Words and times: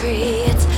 It's 0.00 0.77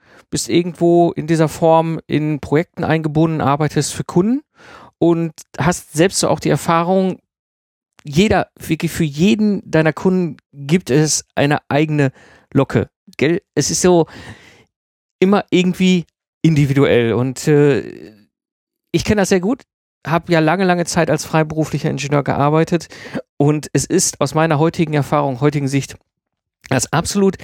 bist 0.31 0.49
irgendwo 0.49 1.11
in 1.11 1.27
dieser 1.27 1.47
Form 1.47 1.99
in 2.07 2.39
Projekten 2.39 2.83
eingebunden, 2.83 3.41
arbeitest 3.41 3.93
für 3.93 4.03
Kunden 4.03 4.41
und 4.97 5.33
hast 5.59 5.93
selbst 5.93 6.19
so 6.19 6.29
auch 6.29 6.39
die 6.39 6.49
Erfahrung, 6.49 7.19
jeder, 8.03 8.47
wirklich 8.57 8.91
für 8.91 9.03
jeden 9.03 9.61
deiner 9.69 9.93
Kunden 9.93 10.37
gibt 10.53 10.89
es 10.89 11.25
eine 11.35 11.59
eigene 11.69 12.11
Locke. 12.53 12.89
Gell? 13.17 13.41
Es 13.53 13.69
ist 13.69 13.81
so 13.81 14.07
immer 15.19 15.45
irgendwie 15.51 16.05
individuell 16.41 17.13
und 17.13 17.47
äh, 17.47 18.13
ich 18.91 19.05
kenne 19.05 19.21
das 19.21 19.29
sehr 19.29 19.39
gut, 19.39 19.61
habe 20.07 20.31
ja 20.31 20.39
lange, 20.39 20.63
lange 20.65 20.85
Zeit 20.85 21.11
als 21.11 21.25
freiberuflicher 21.25 21.89
Ingenieur 21.89 22.23
gearbeitet 22.23 22.87
und 23.37 23.69
es 23.73 23.85
ist 23.85 24.19
aus 24.21 24.33
meiner 24.33 24.57
heutigen 24.57 24.93
Erfahrung, 24.93 25.41
heutigen 25.41 25.67
Sicht 25.67 25.95
das 26.69 26.91
absolut 26.91 27.37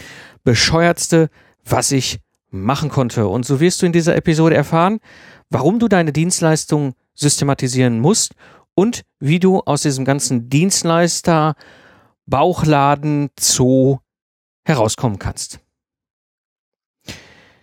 bescheuertste, 0.44 1.30
was 1.64 1.92
ich 1.92 2.20
machen 2.50 2.90
konnte. 2.90 3.28
Und 3.28 3.46
so 3.46 3.60
wirst 3.60 3.82
du 3.82 3.86
in 3.86 3.94
dieser 3.94 4.16
Episode 4.16 4.56
erfahren, 4.56 5.00
warum 5.50 5.80
du 5.80 5.88
deine 5.88 6.14
Dienstleistung 6.14 6.94
systematisieren 7.14 8.00
musst 8.00 8.34
und 8.76 9.04
wie 9.20 9.40
du 9.40 9.62
aus 9.62 9.82
diesem 9.82 10.06
ganzen 10.06 10.50
Dienstleister 10.50 11.56
Bauchladen 12.26 13.30
Zoo 13.40 14.00
herauskommen 14.66 15.18
kannst. 15.18 15.60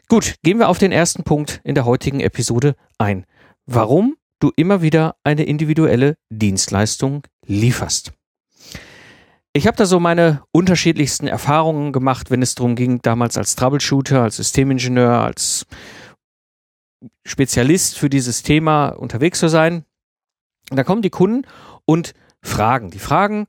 Gut, 0.09 0.37
gehen 0.43 0.59
wir 0.59 0.69
auf 0.69 0.79
den 0.79 0.93
ersten 0.93 1.23
Punkt 1.23 1.61
in 1.65 1.75
der 1.75 1.85
heutigen 1.85 2.21
Episode 2.21 2.77
ein. 2.99 3.27
Warum 3.67 4.17
du 4.39 4.53
immer 4.57 4.83
wieder 4.83 5.17
eine 5.25 5.45
individuelle 5.45 6.17
Dienstleistung 6.31 7.23
lieferst. 7.47 8.13
Ich 9.57 9.69
habe 9.69 9.77
da 9.77 9.87
so 9.87 10.01
meine 10.01 10.43
unterschiedlichsten 10.51 11.29
Erfahrungen 11.29 11.93
gemacht, 11.93 12.29
wenn 12.33 12.43
es 12.43 12.57
darum 12.57 12.75
ging, 12.75 13.01
damals 13.03 13.39
als 13.39 13.55
Troubleshooter, 13.55 14.21
als 14.21 14.37
Systemingenieur, 14.37 15.21
als 15.21 15.65
Spezialist 17.25 17.97
für 17.97 18.11
dieses 18.11 18.43
Thema 18.43 18.89
unterwegs 18.89 19.39
zu 19.39 19.49
sein. 19.49 19.85
Und 20.71 20.77
da 20.77 20.83
kommen 20.83 21.03
die 21.03 21.11
Kunden 21.11 21.47
und 21.85 22.15
fragen. 22.43 22.91
Die 22.91 22.99
fragen, 22.99 23.47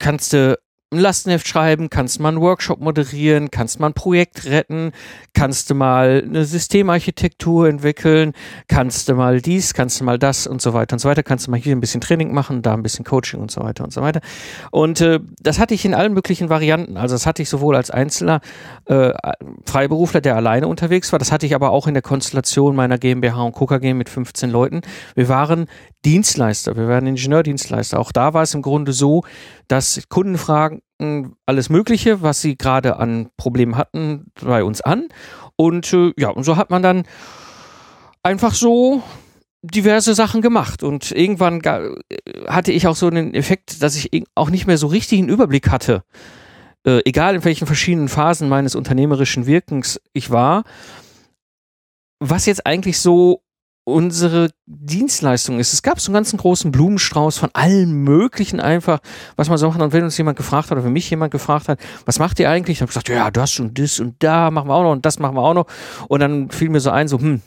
kannst 0.00 0.32
du 0.32 0.58
ein 0.94 1.00
Lastenheft 1.00 1.46
schreiben, 1.46 1.90
kannst 1.90 2.20
mal 2.20 2.28
einen 2.28 2.40
Workshop 2.40 2.80
moderieren, 2.80 3.50
kannst 3.50 3.80
mal 3.80 3.88
ein 3.88 3.94
Projekt 3.94 4.46
retten, 4.46 4.92
kannst 5.32 5.70
du 5.70 5.74
mal 5.74 6.22
eine 6.24 6.44
Systemarchitektur 6.44 7.68
entwickeln, 7.68 8.32
kannst 8.68 9.08
du 9.08 9.14
mal 9.14 9.40
dies, 9.40 9.74
kannst 9.74 10.00
du 10.00 10.04
mal 10.04 10.18
das 10.18 10.46
und 10.46 10.62
so 10.62 10.72
weiter 10.72 10.94
und 10.94 11.00
so 11.00 11.08
weiter, 11.08 11.22
kannst 11.22 11.46
du 11.46 11.50
mal 11.50 11.60
hier 11.60 11.74
ein 11.74 11.80
bisschen 11.80 12.00
Training 12.00 12.32
machen, 12.32 12.62
da 12.62 12.74
ein 12.74 12.82
bisschen 12.82 13.04
Coaching 13.04 13.40
und 13.40 13.50
so 13.50 13.62
weiter 13.62 13.84
und 13.84 13.92
so 13.92 14.00
weiter. 14.00 14.20
Und 14.70 15.00
äh, 15.00 15.20
das 15.40 15.58
hatte 15.58 15.74
ich 15.74 15.84
in 15.84 15.94
allen 15.94 16.14
möglichen 16.14 16.48
Varianten. 16.48 16.96
Also 16.96 17.14
das 17.14 17.26
hatte 17.26 17.42
ich 17.42 17.48
sowohl 17.48 17.76
als 17.76 17.90
einzelner 17.90 18.40
äh, 18.86 19.12
Freiberufler, 19.64 20.20
der 20.20 20.36
alleine 20.36 20.68
unterwegs 20.68 21.12
war, 21.12 21.18
das 21.18 21.32
hatte 21.32 21.46
ich 21.46 21.54
aber 21.54 21.70
auch 21.70 21.86
in 21.86 21.94
der 21.94 22.02
Konstellation 22.02 22.76
meiner 22.76 22.98
GmbH 22.98 23.42
und 23.42 23.54
Game 23.80 23.98
mit 23.98 24.08
15 24.08 24.50
Leuten. 24.50 24.82
Wir 25.14 25.28
waren 25.28 25.66
Dienstleister, 26.04 26.76
wir 26.76 26.88
waren 26.88 27.06
Ingenieurdienstleister. 27.06 27.98
Auch 27.98 28.12
da 28.12 28.34
war 28.34 28.42
es 28.42 28.54
im 28.54 28.62
Grunde 28.62 28.92
so, 28.92 29.24
dass 29.68 30.02
Kunden 30.08 30.38
fragen, 30.38 30.82
alles 31.46 31.70
Mögliche, 31.70 32.22
was 32.22 32.40
sie 32.40 32.56
gerade 32.56 32.96
an 32.96 33.30
Problemen 33.36 33.76
hatten, 33.76 34.26
bei 34.40 34.64
uns 34.64 34.80
an. 34.80 35.08
Und 35.56 35.92
äh, 35.92 36.12
ja, 36.18 36.30
und 36.30 36.44
so 36.44 36.56
hat 36.56 36.70
man 36.70 36.82
dann 36.82 37.04
einfach 38.22 38.54
so 38.54 39.02
diverse 39.62 40.14
Sachen 40.14 40.42
gemacht. 40.42 40.82
Und 40.82 41.10
irgendwann 41.10 41.60
ga- 41.60 41.94
hatte 42.48 42.72
ich 42.72 42.86
auch 42.86 42.96
so 42.96 43.06
einen 43.06 43.34
Effekt, 43.34 43.82
dass 43.82 43.96
ich 43.96 44.24
auch 44.34 44.50
nicht 44.50 44.66
mehr 44.66 44.78
so 44.78 44.86
richtig 44.86 45.18
einen 45.18 45.28
Überblick 45.28 45.70
hatte. 45.70 46.04
Äh, 46.86 47.00
egal 47.04 47.34
in 47.34 47.44
welchen 47.44 47.66
verschiedenen 47.66 48.08
Phasen 48.08 48.48
meines 48.48 48.74
unternehmerischen 48.74 49.46
Wirkens 49.46 50.00
ich 50.12 50.30
war, 50.30 50.64
was 52.20 52.46
jetzt 52.46 52.66
eigentlich 52.66 52.98
so 52.98 53.42
unsere 53.84 54.50
Dienstleistung 54.66 55.58
ist. 55.58 55.74
Es 55.74 55.82
gab 55.82 56.00
so 56.00 56.10
einen 56.10 56.14
ganzen 56.14 56.38
großen 56.38 56.72
Blumenstrauß 56.72 57.36
von 57.36 57.50
allen 57.52 57.92
möglichen 57.92 58.60
einfach, 58.60 59.00
was 59.36 59.48
man 59.48 59.58
so 59.58 59.68
machen. 59.68 59.82
Und 59.82 59.92
wenn 59.92 60.04
uns 60.04 60.16
jemand 60.16 60.38
gefragt 60.38 60.70
hat 60.70 60.78
oder 60.78 60.84
wenn 60.84 60.92
mich 60.92 61.08
jemand 61.10 61.30
gefragt 61.30 61.68
hat, 61.68 61.78
was 62.06 62.18
macht 62.18 62.40
ihr 62.40 62.48
eigentlich? 62.48 62.78
Dann 62.78 62.88
habe 62.88 62.90
ich 62.90 63.04
gesagt, 63.04 63.08
ja, 63.10 63.30
das 63.30 63.60
und 63.60 63.78
das 63.78 64.00
und 64.00 64.16
da 64.22 64.50
machen 64.50 64.68
wir 64.68 64.74
auch 64.74 64.82
noch 64.82 64.92
und 64.92 65.04
das 65.04 65.18
machen 65.18 65.36
wir 65.36 65.42
auch 65.42 65.54
noch. 65.54 65.66
Und 66.08 66.20
dann 66.20 66.50
fiel 66.50 66.70
mir 66.70 66.80
so 66.80 66.90
ein, 66.90 67.08
so, 67.08 67.18
hm, 67.18 67.42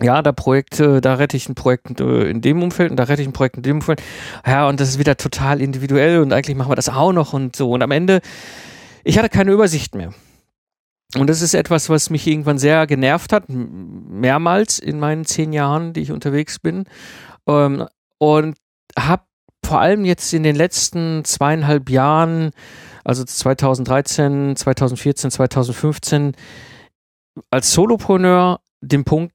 ja, 0.00 0.22
da 0.22 0.32
Projekt, 0.32 0.80
äh, 0.80 1.00
da 1.00 1.14
rette 1.14 1.36
ich 1.36 1.48
ein 1.48 1.54
Projekt 1.54 2.00
äh, 2.00 2.28
in 2.28 2.40
dem 2.40 2.62
Umfeld 2.62 2.90
und 2.90 2.96
da 2.96 3.04
rette 3.04 3.22
ich 3.22 3.28
ein 3.28 3.32
Projekt 3.32 3.56
in 3.56 3.62
dem 3.62 3.76
Umfeld. 3.76 4.02
Ja, 4.46 4.68
und 4.68 4.80
das 4.80 4.88
ist 4.88 4.98
wieder 4.98 5.16
total 5.16 5.60
individuell 5.60 6.20
und 6.20 6.32
eigentlich 6.32 6.56
machen 6.56 6.70
wir 6.70 6.76
das 6.76 6.88
auch 6.88 7.12
noch 7.12 7.32
und 7.32 7.56
so. 7.56 7.70
Und 7.70 7.82
am 7.82 7.90
Ende, 7.90 8.20
ich 9.02 9.18
hatte 9.18 9.28
keine 9.28 9.52
Übersicht 9.52 9.94
mehr. 9.94 10.12
Und 11.16 11.28
das 11.28 11.42
ist 11.42 11.54
etwas, 11.54 11.88
was 11.88 12.10
mich 12.10 12.26
irgendwann 12.26 12.58
sehr 12.58 12.86
genervt 12.86 13.32
hat, 13.32 13.44
mehrmals 13.48 14.78
in 14.78 14.98
meinen 14.98 15.24
zehn 15.24 15.52
Jahren, 15.52 15.92
die 15.92 16.00
ich 16.00 16.12
unterwegs 16.12 16.58
bin. 16.58 16.84
Ähm, 17.46 17.86
und 18.18 18.56
habe 18.98 19.22
vor 19.64 19.80
allem 19.80 20.04
jetzt 20.04 20.32
in 20.34 20.42
den 20.42 20.56
letzten 20.56 21.24
zweieinhalb 21.24 21.88
Jahren, 21.88 22.50
also 23.04 23.24
2013, 23.24 24.56
2014, 24.56 25.30
2015, 25.30 26.32
als 27.50 27.72
Solopreneur 27.72 28.60
den 28.80 29.04
Punkt 29.04 29.34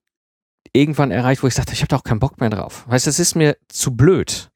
irgendwann 0.74 1.12
erreicht, 1.12 1.44
wo 1.44 1.48
ich 1.48 1.56
sagte, 1.56 1.74
ich 1.74 1.82
habe 1.82 1.88
da 1.88 1.98
auch 1.98 2.04
keinen 2.04 2.20
Bock 2.20 2.40
mehr 2.40 2.50
drauf. 2.50 2.86
Weißt 2.88 3.06
du, 3.06 3.10
es 3.10 3.20
ist 3.20 3.36
mir 3.36 3.58
zu 3.68 3.96
blöd. 3.96 4.49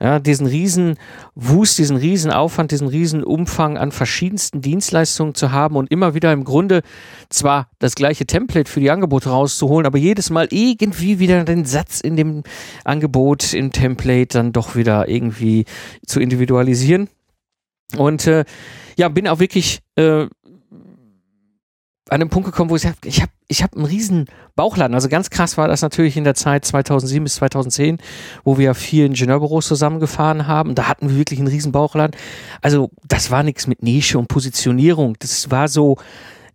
Ja, 0.00 0.18
diesen 0.18 0.46
riesen 0.46 0.96
Wust, 1.34 1.78
diesen 1.78 1.96
riesen 1.96 2.30
Aufwand, 2.30 2.70
diesen 2.70 2.88
riesen 2.88 3.24
Umfang 3.24 3.78
an 3.78 3.92
verschiedensten 3.92 4.60
Dienstleistungen 4.60 5.34
zu 5.34 5.52
haben 5.52 5.76
und 5.76 5.90
immer 5.90 6.14
wieder 6.14 6.32
im 6.32 6.44
Grunde 6.44 6.82
zwar 7.30 7.70
das 7.78 7.94
gleiche 7.94 8.26
Template 8.26 8.70
für 8.70 8.80
die 8.80 8.90
Angebote 8.90 9.30
rauszuholen, 9.30 9.86
aber 9.86 9.98
jedes 9.98 10.30
Mal 10.30 10.48
irgendwie 10.50 11.18
wieder 11.18 11.44
den 11.44 11.64
Satz 11.64 12.00
in 12.00 12.16
dem 12.16 12.42
Angebot, 12.84 13.54
im 13.54 13.72
Template 13.72 14.38
dann 14.38 14.52
doch 14.52 14.76
wieder 14.76 15.08
irgendwie 15.08 15.64
zu 16.06 16.20
individualisieren. 16.20 17.08
Und 17.96 18.26
äh, 18.26 18.44
ja, 18.98 19.08
bin 19.08 19.28
auch 19.28 19.38
wirklich 19.38 19.80
äh, 19.96 20.26
an 22.08 22.20
den 22.20 22.28
Punkt 22.28 22.46
gekommen, 22.46 22.70
wo 22.70 22.76
ich 22.76 22.82
sage, 22.82 22.96
ich 23.04 23.20
habe 23.20 23.32
ich 23.48 23.62
hab 23.62 23.74
einen 23.74 23.84
riesen 23.84 24.26
Bauchladen. 24.54 24.94
Also 24.94 25.08
ganz 25.08 25.30
krass 25.30 25.56
war 25.56 25.68
das 25.68 25.82
natürlich 25.82 26.16
in 26.16 26.24
der 26.24 26.34
Zeit 26.34 26.64
2007 26.64 27.24
bis 27.24 27.36
2010, 27.36 27.98
wo 28.44 28.58
wir 28.58 28.74
vier 28.74 29.06
Ingenieurbüros 29.06 29.66
zusammengefahren 29.66 30.46
haben. 30.46 30.74
Da 30.74 30.88
hatten 30.88 31.08
wir 31.08 31.16
wirklich 31.16 31.38
einen 31.38 31.48
riesen 31.48 31.72
Bauchladen. 31.72 32.16
Also 32.62 32.90
das 33.06 33.30
war 33.30 33.42
nichts 33.42 33.66
mit 33.66 33.82
Nische 33.82 34.18
und 34.18 34.28
Positionierung. 34.28 35.16
Das 35.18 35.50
war 35.50 35.68
so 35.68 35.96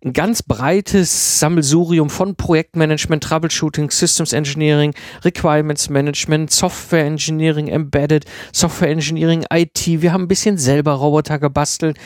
ein 0.04 0.12
ganz 0.12 0.42
breites 0.42 1.38
Sammelsurium 1.38 2.10
von 2.10 2.34
Projektmanagement, 2.34 3.22
Troubleshooting, 3.22 3.90
Systems 3.90 4.32
Engineering, 4.32 4.94
Requirements 5.24 5.88
Management, 5.90 6.50
Software 6.50 7.04
Engineering, 7.04 7.68
Embedded, 7.68 8.24
Software 8.52 8.90
Engineering, 8.90 9.44
IT. 9.52 9.86
Wir 9.86 10.12
haben 10.12 10.24
ein 10.24 10.28
bisschen 10.28 10.58
selber 10.58 10.92
Roboter 10.94 11.38
gebastelt. 11.38 11.98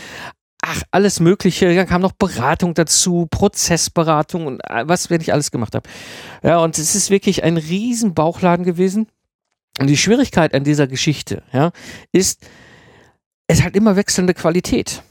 Ach, 0.68 0.82
alles 0.90 1.20
Mögliche. 1.20 1.72
Dann 1.74 1.86
kam 1.86 2.02
noch 2.02 2.12
Beratung 2.12 2.74
dazu, 2.74 3.28
Prozessberatung 3.30 4.46
und 4.46 4.60
äh, 4.68 4.82
was 4.86 5.10
wir 5.10 5.18
nicht 5.18 5.32
alles 5.32 5.52
gemacht 5.52 5.74
haben. 5.76 5.88
Ja, 6.42 6.58
und 6.58 6.76
es 6.76 6.96
ist 6.96 7.10
wirklich 7.10 7.44
ein 7.44 7.56
riesen 7.56 8.14
Bauchladen 8.14 8.64
gewesen. 8.64 9.06
Und 9.78 9.86
die 9.86 9.96
Schwierigkeit 9.96 10.54
an 10.54 10.64
dieser 10.64 10.88
Geschichte, 10.88 11.42
ja, 11.52 11.70
ist, 12.10 12.46
es 13.46 13.62
hat 13.62 13.76
immer 13.76 13.94
wechselnde 13.94 14.34
Qualität. 14.34 15.02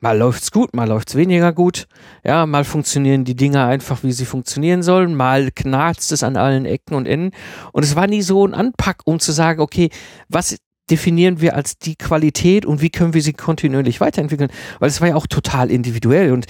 Mal 0.00 0.18
läuft's 0.18 0.50
gut, 0.52 0.74
mal 0.74 0.86
läuft's 0.86 1.14
weniger 1.14 1.52
gut. 1.52 1.88
Ja, 2.22 2.44
mal 2.44 2.64
funktionieren 2.64 3.24
die 3.24 3.34
Dinge 3.34 3.64
einfach, 3.64 4.02
wie 4.02 4.12
sie 4.12 4.26
funktionieren 4.26 4.82
sollen. 4.82 5.14
Mal 5.14 5.50
knarzt 5.50 6.12
es 6.12 6.22
an 6.22 6.36
allen 6.36 6.66
Ecken 6.66 6.94
und 6.94 7.06
Enden. 7.06 7.34
Und 7.72 7.82
es 7.82 7.96
war 7.96 8.06
nie 8.06 8.22
so 8.22 8.46
ein 8.46 8.54
Anpack, 8.54 9.00
um 9.06 9.18
zu 9.18 9.32
sagen, 9.32 9.60
okay, 9.60 9.88
was 10.28 10.56
definieren 10.90 11.40
wir 11.40 11.54
als 11.54 11.78
die 11.78 11.96
Qualität 11.96 12.66
und 12.66 12.80
wie 12.80 12.90
können 12.90 13.14
wir 13.14 13.22
sie 13.22 13.32
kontinuierlich 13.32 14.00
weiterentwickeln? 14.00 14.50
Weil 14.78 14.88
es 14.88 15.00
war 15.00 15.08
ja 15.08 15.16
auch 15.16 15.26
total 15.26 15.70
individuell 15.70 16.32
und 16.32 16.46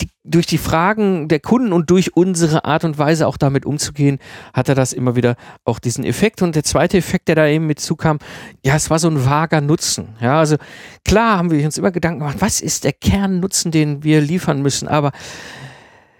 die, 0.00 0.08
durch 0.24 0.46
die 0.46 0.58
Fragen 0.58 1.28
der 1.28 1.40
Kunden 1.40 1.72
und 1.72 1.90
durch 1.90 2.16
unsere 2.16 2.64
Art 2.64 2.84
und 2.84 2.98
Weise 2.98 3.26
auch 3.26 3.36
damit 3.36 3.66
umzugehen, 3.66 4.18
hatte 4.54 4.74
das 4.74 4.92
immer 4.92 5.16
wieder 5.16 5.36
auch 5.64 5.78
diesen 5.78 6.04
Effekt. 6.04 6.42
Und 6.42 6.56
der 6.56 6.64
zweite 6.64 6.96
Effekt, 6.96 7.28
der 7.28 7.34
da 7.34 7.46
eben 7.46 7.66
mit 7.66 7.80
zukam, 7.80 8.18
ja, 8.64 8.74
es 8.74 8.90
war 8.90 8.98
so 8.98 9.08
ein 9.08 9.24
vager 9.24 9.60
Nutzen. 9.60 10.16
Ja, 10.20 10.38
also 10.38 10.56
klar 11.04 11.38
haben 11.38 11.50
wir 11.50 11.64
uns 11.64 11.78
immer 11.78 11.90
Gedanken 11.90 12.20
gemacht, 12.20 12.38
was 12.40 12.60
ist 12.60 12.84
der 12.84 12.92
Kernnutzen, 12.92 13.70
den 13.70 14.02
wir 14.02 14.20
liefern 14.20 14.62
müssen, 14.62 14.88
aber 14.88 15.12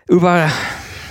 über 0.09 0.51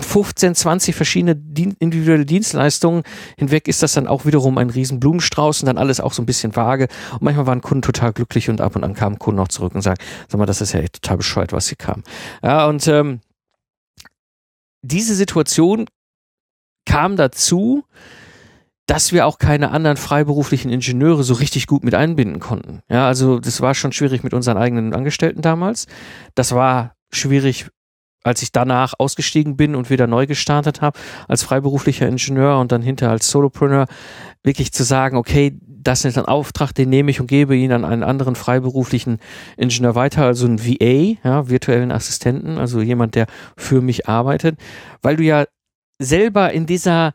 15, 0.02 0.56
20 0.56 0.96
verschiedene 0.96 1.36
Dien 1.36 1.76
individuelle 1.80 2.26
Dienstleistungen 2.26 3.04
hinweg 3.38 3.68
ist 3.68 3.84
das 3.84 3.94
dann 3.94 4.08
auch 4.08 4.26
wiederum 4.26 4.58
ein 4.58 4.70
riesen 4.70 5.00
Blumenstrauß 5.00 5.62
und 5.62 5.68
dann 5.68 5.78
alles 5.78 6.00
auch 6.00 6.14
so 6.14 6.22
ein 6.22 6.26
bisschen 6.26 6.56
vage. 6.56 6.88
Und 7.14 7.22
manchmal 7.22 7.48
waren 7.48 7.62
Kunden 7.62 7.82
total 7.82 8.14
glücklich 8.14 8.50
und 8.50 8.62
ab 8.62 8.76
und 8.76 8.84
an 8.84 8.94
kamen 8.94 9.20
Kunden 9.20 9.40
auch 9.40 9.48
zurück 9.48 9.76
und 9.76 9.82
sagen, 9.82 10.02
sag 10.28 10.38
mal, 10.38 10.46
das 10.46 10.62
ist 10.62 10.74
ja 10.74 10.80
echt 10.80 11.02
total 11.02 11.18
bescheuert, 11.18 11.54
was 11.54 11.68
hier 11.68 11.78
kam. 11.78 12.04
Ja, 12.44 12.68
und 12.68 12.88
ähm, 12.88 13.22
diese 14.82 15.16
Situation 15.16 15.86
kam 16.86 17.16
dazu, 17.16 17.84
dass 18.88 19.14
wir 19.14 19.26
auch 19.26 19.38
keine 19.38 19.72
anderen 19.72 19.96
freiberuflichen 19.96 20.72
Ingenieure 20.72 21.24
so 21.24 21.36
richtig 21.36 21.68
gut 21.68 21.84
mit 21.84 21.96
einbinden 21.96 22.40
konnten. 22.40 22.82
Ja, 22.90 23.08
also 23.08 23.40
das 23.40 23.62
war 23.62 23.74
schon 23.74 23.94
schwierig 23.94 24.24
mit 24.24 24.34
unseren 24.34 24.58
eigenen 24.58 24.94
Angestellten 24.94 25.42
damals. 25.42 25.88
Das 26.36 26.54
war 26.54 26.96
schwierig 27.14 27.68
als 28.24 28.42
ich 28.44 28.52
danach 28.52 28.94
ausgestiegen 28.98 29.58
bin 29.58 29.76
und 29.76 29.90
wieder 29.90 30.08
neu 30.08 30.28
gestartet 30.28 30.82
habe 30.82 31.00
als 31.28 31.44
freiberuflicher 31.44 32.08
Ingenieur 32.08 32.60
und 32.60 32.72
dann 32.72 32.82
hinterher 32.82 33.12
als 33.12 33.30
Solopreneur, 33.30 33.88
wirklich 34.44 34.72
zu 34.72 34.84
sagen, 34.84 35.18
okay, 35.18 35.58
das 35.84 36.06
ist 36.06 36.18
ein 36.18 36.26
Auftrag, 36.26 36.74
den 36.74 36.90
nehme 36.90 37.12
ich 37.12 37.20
und 37.20 37.28
gebe 37.28 37.56
ihn 37.56 37.72
an 37.72 37.86
einen 37.86 38.04
anderen 38.04 38.36
freiberuflichen 38.36 39.20
Ingenieur 39.58 39.96
weiter, 39.96 40.26
also 40.26 40.46
ein 40.46 40.60
VA, 40.60 41.18
ja, 41.24 41.50
virtuellen 41.50 41.92
Assistenten, 41.92 42.58
also 42.58 42.82
jemand, 42.82 43.16
der 43.16 43.26
für 43.58 43.82
mich 43.82 44.08
arbeitet, 44.08 44.60
weil 45.02 45.16
du 45.16 45.24
ja 45.24 45.46
selber 46.00 46.52
in 46.52 46.66
dieser 46.66 47.14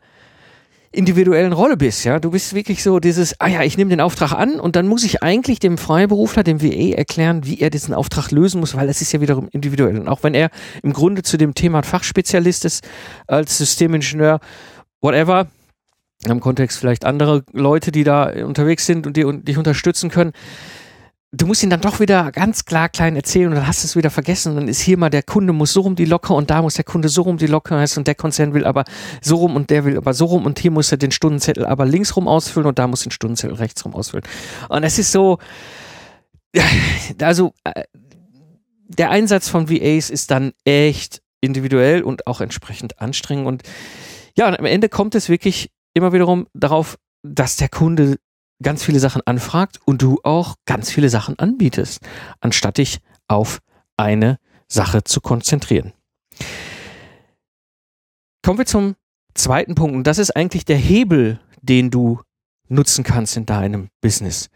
individuellen 0.91 1.53
Rolle 1.53 1.77
bist, 1.77 2.05
ja. 2.05 2.19
Du 2.19 2.31
bist 2.31 2.53
wirklich 2.53 2.83
so 2.83 2.99
dieses, 2.99 3.39
ah 3.39 3.47
ja, 3.47 3.63
ich 3.63 3.77
nehme 3.77 3.89
den 3.89 4.01
Auftrag 4.01 4.31
an 4.31 4.59
und 4.59 4.75
dann 4.75 4.87
muss 4.87 5.03
ich 5.03 5.21
eigentlich 5.23 5.59
dem 5.59 5.77
Freiberufler, 5.77 6.43
dem 6.43 6.61
WE 6.61 6.97
erklären, 6.97 7.45
wie 7.45 7.59
er 7.59 7.69
diesen 7.69 7.93
Auftrag 7.93 8.31
lösen 8.31 8.59
muss, 8.59 8.75
weil 8.75 8.87
das 8.87 9.01
ist 9.01 9.11
ja 9.11 9.21
wiederum 9.21 9.49
individuell. 9.51 9.99
Und 9.99 10.07
auch 10.07 10.23
wenn 10.23 10.33
er 10.33 10.49
im 10.83 10.93
Grunde 10.93 11.23
zu 11.23 11.37
dem 11.37 11.53
Thema 11.53 11.83
Fachspezialist 11.83 12.65
ist, 12.65 12.87
als 13.27 13.57
Systemingenieur, 13.57 14.39
whatever, 15.01 15.47
im 16.25 16.39
Kontext 16.39 16.79
vielleicht 16.79 17.05
andere 17.05 17.43
Leute, 17.51 17.91
die 17.91 18.03
da 18.03 18.31
unterwegs 18.45 18.85
sind 18.85 19.05
und 19.05 19.17
die 19.17 19.23
und 19.23 19.47
dich 19.47 19.57
unterstützen 19.57 20.09
können, 20.09 20.33
du 21.37 21.45
musst 21.45 21.61
ihn 21.61 21.69
dann 21.69 21.81
doch 21.81 21.99
wieder 21.99 22.31
ganz 22.31 22.65
klar 22.65 22.89
klein 22.89 23.15
erzählen 23.15 23.49
und 23.49 23.55
dann 23.55 23.67
hast 23.67 23.83
du 23.83 23.87
es 23.87 23.95
wieder 23.95 24.09
vergessen. 24.09 24.49
Und 24.49 24.55
dann 24.57 24.67
ist 24.67 24.81
hier 24.81 24.97
mal 24.97 25.09
der 25.09 25.23
Kunde 25.23 25.53
muss 25.53 25.73
so 25.73 25.81
rum 25.81 25.95
die 25.95 26.05
Locke 26.05 26.33
und 26.33 26.49
da 26.49 26.61
muss 26.61 26.73
der 26.73 26.83
Kunde 26.83 27.09
so 27.09 27.21
rum 27.21 27.37
die 27.37 27.47
Locke 27.47 27.75
und 27.75 28.07
der 28.07 28.15
Konzern 28.15 28.53
will 28.53 28.65
aber 28.65 28.85
so 29.21 29.35
rum 29.37 29.55
und 29.55 29.69
der 29.69 29.85
will 29.85 29.97
aber 29.97 30.13
so 30.13 30.25
rum 30.25 30.45
und 30.45 30.59
hier 30.59 30.71
muss 30.71 30.91
er 30.91 30.97
den 30.97 31.11
Stundenzettel 31.11 31.65
aber 31.65 31.85
links 31.85 32.15
rum 32.15 32.27
ausfüllen 32.27 32.67
und 32.67 32.79
da 32.79 32.87
muss 32.87 33.03
den 33.03 33.11
Stundenzettel 33.11 33.55
rechts 33.55 33.85
rum 33.85 33.93
ausfüllen. 33.93 34.25
Und 34.69 34.83
es 34.83 34.97
ist 34.97 35.11
so, 35.11 35.37
also 37.21 37.53
äh, 37.63 37.83
der 38.87 39.11
Einsatz 39.11 39.47
von 39.47 39.69
VAs 39.69 40.09
ist 40.09 40.31
dann 40.31 40.53
echt 40.65 41.21
individuell 41.41 42.01
und 42.01 42.25
auch 42.25 42.41
entsprechend 42.41 42.99
anstrengend 42.99 43.47
und 43.47 43.63
ja, 44.35 44.47
und 44.47 44.57
am 44.57 44.65
Ende 44.65 44.89
kommt 44.89 45.15
es 45.15 45.29
wirklich 45.29 45.71
immer 45.93 46.13
wiederum 46.13 46.47
darauf, 46.53 46.97
dass 47.23 47.55
der 47.57 47.69
Kunde 47.69 48.17
ganz 48.61 48.83
viele 48.83 48.99
Sachen 48.99 49.21
anfragt 49.25 49.79
und 49.85 50.01
du 50.01 50.19
auch 50.23 50.55
ganz 50.65 50.91
viele 50.91 51.09
Sachen 51.09 51.37
anbietest, 51.39 52.01
anstatt 52.39 52.77
dich 52.77 52.99
auf 53.27 53.59
eine 53.97 54.37
Sache 54.67 55.03
zu 55.03 55.21
konzentrieren. 55.21 55.93
Kommen 58.43 58.59
wir 58.59 58.65
zum 58.65 58.95
zweiten 59.33 59.75
Punkt 59.75 59.95
und 59.95 60.07
das 60.07 60.17
ist 60.17 60.35
eigentlich 60.35 60.65
der 60.65 60.77
Hebel, 60.77 61.39
den 61.61 61.91
du 61.91 62.21
nutzen 62.69 63.03
kannst 63.03 63.37
in 63.37 63.45
deinem 63.45 63.89
Business. 64.01 64.49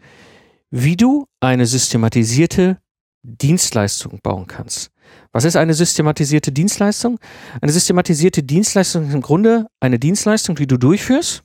Wie 0.70 0.96
du 0.96 1.26
eine 1.40 1.66
systematisierte 1.66 2.78
Dienstleistung 3.22 4.18
bauen 4.22 4.46
kannst. 4.46 4.90
Was 5.30 5.44
ist 5.44 5.56
eine 5.56 5.74
systematisierte 5.74 6.50
Dienstleistung? 6.50 7.18
Eine 7.60 7.72
systematisierte 7.72 8.42
Dienstleistung 8.42 9.06
ist 9.06 9.14
im 9.14 9.20
Grunde 9.20 9.66
eine 9.80 9.98
Dienstleistung, 9.98 10.56
die 10.56 10.66
du 10.66 10.76
durchführst 10.76 11.44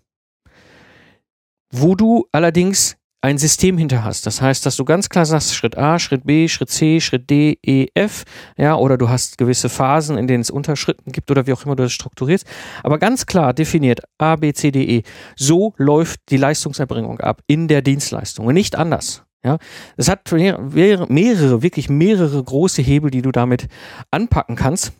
wo 1.71 1.95
du 1.95 2.25
allerdings 2.31 2.97
ein 3.21 3.37
System 3.37 3.77
hinter 3.77 4.03
hast. 4.03 4.25
Das 4.25 4.41
heißt, 4.41 4.65
dass 4.65 4.75
du 4.75 4.85
ganz 4.85 5.09
klar 5.09 5.25
sagst, 5.25 5.55
Schritt 5.55 5.77
A, 5.77 5.97
Schritt 5.97 6.25
B, 6.25 6.47
Schritt 6.47 6.69
C, 6.69 7.01
Schritt 7.01 7.29
D, 7.29 7.57
E, 7.65 7.87
F, 7.95 8.23
ja, 8.57 8.75
oder 8.75 8.97
du 8.97 9.09
hast 9.09 9.37
gewisse 9.37 9.69
Phasen, 9.69 10.17
in 10.17 10.27
denen 10.27 10.41
es 10.41 10.51
Unterschritten 10.51 11.11
gibt 11.11 11.31
oder 11.31 11.47
wie 11.47 11.53
auch 11.53 11.65
immer 11.65 11.75
du 11.75 11.83
das 11.83 11.93
strukturierst, 11.93 12.45
aber 12.83 12.99
ganz 12.99 13.25
klar 13.25 13.53
definiert 13.53 14.01
A, 14.17 14.35
B, 14.35 14.53
C, 14.53 14.71
D, 14.71 14.83
E. 14.83 15.03
So 15.35 15.73
läuft 15.77 16.19
die 16.29 16.37
Leistungserbringung 16.37 17.19
ab 17.19 17.41
in 17.47 17.67
der 17.67 17.81
Dienstleistung 17.81 18.45
und 18.45 18.53
nicht 18.53 18.75
anders. 18.75 19.23
Ja, 19.43 19.57
es 19.95 20.09
hat 20.09 20.31
mehrere, 20.31 21.63
wirklich 21.63 21.89
mehrere 21.89 22.43
große 22.43 22.81
Hebel, 22.81 23.11
die 23.11 23.21
du 23.21 23.31
damit 23.31 23.67
anpacken 24.11 24.55
kannst. 24.55 24.93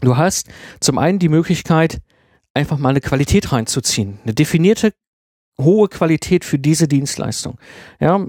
Du 0.00 0.16
hast 0.16 0.48
zum 0.80 0.98
einen 0.98 1.18
die 1.18 1.28
Möglichkeit, 1.28 2.00
einfach 2.54 2.76
mal 2.78 2.90
eine 2.90 3.00
Qualität 3.00 3.52
reinzuziehen. 3.52 4.18
Eine 4.24 4.34
definierte 4.34 4.92
hohe 5.60 5.88
Qualität 5.88 6.44
für 6.44 6.58
diese 6.58 6.88
Dienstleistung. 6.88 7.58
Ja, 8.00 8.24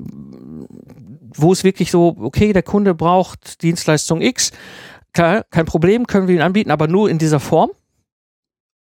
wo 1.36 1.52
es 1.52 1.64
wirklich 1.64 1.92
so, 1.92 2.16
okay, 2.20 2.54
der 2.54 2.64
Kunde 2.64 2.94
braucht 2.94 3.62
Dienstleistung 3.64 4.22
X, 4.22 4.52
klar, 5.14 5.46
kein 5.50 5.66
Problem, 5.66 6.08
können 6.08 6.28
wir 6.28 6.36
ihn 6.36 6.42
anbieten, 6.42 6.72
aber 6.72 6.88
nur 6.88 7.10
in 7.10 7.18
dieser 7.18 7.40
Form. 7.40 7.72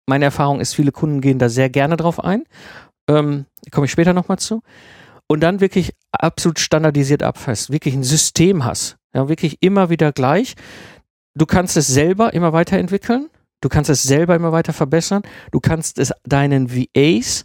Meine 0.07 0.25
Erfahrung 0.27 0.61
ist, 0.61 0.75
viele 0.75 0.93
Kunden 0.93 1.21
gehen 1.21 1.39
da 1.39 1.49
sehr 1.49 1.69
gerne 1.69 1.97
drauf 1.97 2.23
ein. 2.23 2.45
Ähm, 3.09 3.45
komme 3.71 3.85
ich 3.85 3.91
später 3.93 4.15
nochmal 4.15 4.39
zu. 4.39 4.63
Und 5.27 5.41
dann 5.41 5.61
wirklich 5.61 5.93
absolut 6.11 6.59
standardisiert 6.59 7.23
abfasst, 7.23 7.71
wirklich 7.71 7.95
ein 7.95 8.03
System 8.03 8.65
hast. 8.65 8.97
Ja, 9.13 9.29
wirklich 9.29 9.59
immer 9.61 9.91
wieder 9.91 10.13
gleich. 10.13 10.55
Du 11.35 11.45
kannst 11.45 11.77
es 11.77 11.87
selber 11.87 12.33
immer 12.33 12.53
weiterentwickeln. 12.53 13.29
Du 13.61 13.69
kannst 13.69 13.91
es 13.91 14.03
selber 14.03 14.35
immer 14.35 14.53
weiter 14.53 14.73
verbessern. 14.73 15.23
Du 15.51 15.61
kannst 15.61 15.99
es 15.99 16.13
deinen 16.25 16.71
VAs 16.71 17.45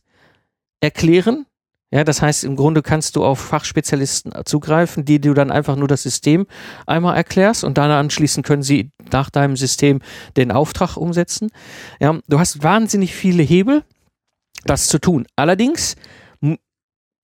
erklären. 0.84 1.46
Ja, 1.92 2.04
das 2.04 2.22
heißt, 2.24 2.44
im 2.44 2.56
Grunde 2.56 2.82
kannst 2.82 3.16
du 3.16 3.24
auf 3.24 3.40
Fachspezialisten 3.40 4.34
zugreifen, 4.46 5.06
die 5.06 5.22
du 5.22 5.36
dann 5.36 5.52
einfach 5.52 5.76
nur 5.76 5.88
das 5.88 6.02
System 6.02 6.48
einmal 6.88 7.16
erklärst 7.16 7.64
und 7.64 7.78
dann 7.78 7.92
anschließend 7.92 8.46
können 8.46 8.64
sie 8.64 8.90
nach 9.12 9.30
deinem 9.30 9.56
System 9.56 10.00
den 10.36 10.52
Auftrag 10.52 10.98
umsetzen. 10.98 11.52
Ja, 12.00 12.20
du 12.28 12.40
hast 12.40 12.64
wahnsinnig 12.64 13.14
viele 13.14 13.44
Hebel, 13.44 13.84
das 14.66 14.88
zu 14.88 15.00
tun. 15.00 15.28
Allerdings 15.36 15.96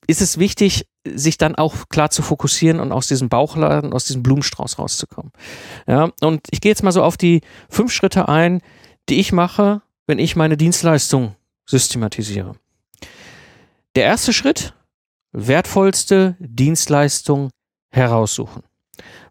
ist 0.06 0.22
es 0.22 0.38
wichtig, 0.38 0.86
sich 1.06 1.38
dann 1.38 1.56
auch 1.56 1.89
klar 1.89 2.12
zu 2.12 2.22
fokussieren 2.22 2.80
und 2.80 2.92
aus 2.92 3.08
diesem 3.08 3.28
Bauchladen, 3.28 3.92
aus 3.92 4.06
diesem 4.06 4.22
Blumenstrauß 4.22 4.78
rauszukommen. 4.78 5.32
Ja, 5.88 6.12
und 6.22 6.42
ich 6.51 6.62
gehe 6.62 6.72
jetzt 6.72 6.84
mal 6.84 6.92
so 6.92 7.04
auf 7.04 7.18
die 7.18 7.42
fünf 7.70 7.92
Schritte 7.92 8.28
ein, 8.30 8.62
die 9.10 9.20
ich 9.20 9.32
mache, 9.32 9.82
wenn 10.06 10.20
ich 10.20 10.36
meine 10.36 10.58
Dienstleistung 10.58 11.36
systematisiere. 11.66 12.56
Der 13.96 14.03
erste 14.03 14.34
Schritt, 14.34 14.75
wertvollste 15.31 16.36
Dienstleistung 16.39 17.50
heraussuchen. 17.91 18.62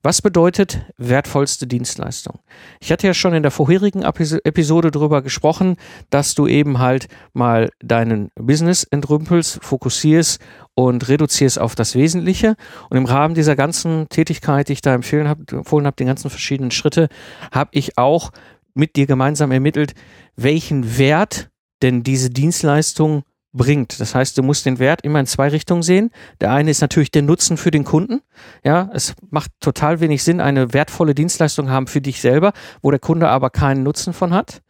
Was 0.02 0.20
bedeutet 0.20 0.80
wertvollste 0.96 1.68
Dienstleistung? 1.68 2.40
Ich 2.80 2.90
hatte 2.90 3.06
ja 3.06 3.14
schon 3.14 3.34
in 3.34 3.42
der 3.42 3.52
vorherigen 3.52 4.02
Episode 4.02 4.90
darüber 4.90 5.22
gesprochen, 5.22 5.76
dass 6.10 6.34
du 6.34 6.48
eben 6.48 6.80
halt 6.80 7.06
mal 7.34 7.70
deinen 7.80 8.30
Business 8.34 8.82
entrümpelst, 8.82 9.62
fokussierst 9.62 10.40
und 10.74 11.08
reduzierst 11.08 11.60
auf 11.60 11.76
das 11.76 11.94
Wesentliche. 11.94 12.56
Und 12.90 12.96
im 12.96 13.04
Rahmen 13.04 13.34
dieser 13.34 13.54
ganzen 13.54 14.08
Tätigkeit, 14.08 14.68
die 14.68 14.72
ich 14.72 14.80
da 14.80 14.92
empfohlen 14.92 15.28
habe, 15.28 15.44
empfohlen 15.52 15.86
habe, 15.86 15.96
den 15.96 16.08
ganzen 16.08 16.30
verschiedenen 16.30 16.72
Schritte, 16.72 17.08
habe 17.52 17.70
ich 17.74 17.96
auch 17.96 18.32
mit 18.74 18.96
dir 18.96 19.06
gemeinsam 19.06 19.52
ermittelt, 19.52 19.94
welchen 20.34 20.98
Wert 20.98 21.48
denn 21.82 22.02
diese 22.02 22.30
Dienstleistung 22.30 23.22
bringt. 23.52 24.00
Das 24.00 24.14
heißt, 24.14 24.36
du 24.36 24.42
musst 24.42 24.66
den 24.66 24.78
Wert 24.78 25.02
immer 25.02 25.20
in 25.20 25.26
zwei 25.26 25.48
Richtungen 25.48 25.82
sehen. 25.82 26.10
Der 26.40 26.52
eine 26.52 26.70
ist 26.70 26.80
natürlich 26.80 27.10
der 27.10 27.22
Nutzen 27.22 27.56
für 27.56 27.70
den 27.70 27.84
Kunden. 27.84 28.20
Ja, 28.64 28.90
es 28.92 29.14
macht 29.30 29.50
total 29.60 30.00
wenig 30.00 30.22
Sinn, 30.22 30.40
eine 30.40 30.72
wertvolle 30.72 31.14
Dienstleistung 31.14 31.70
haben 31.70 31.86
für 31.86 32.00
dich 32.00 32.20
selber, 32.20 32.52
wo 32.82 32.90
der 32.90 33.00
Kunde 33.00 33.28
aber 33.28 33.50
keinen 33.50 33.82
Nutzen 33.82 34.12
von 34.12 34.32
hat. 34.32 34.62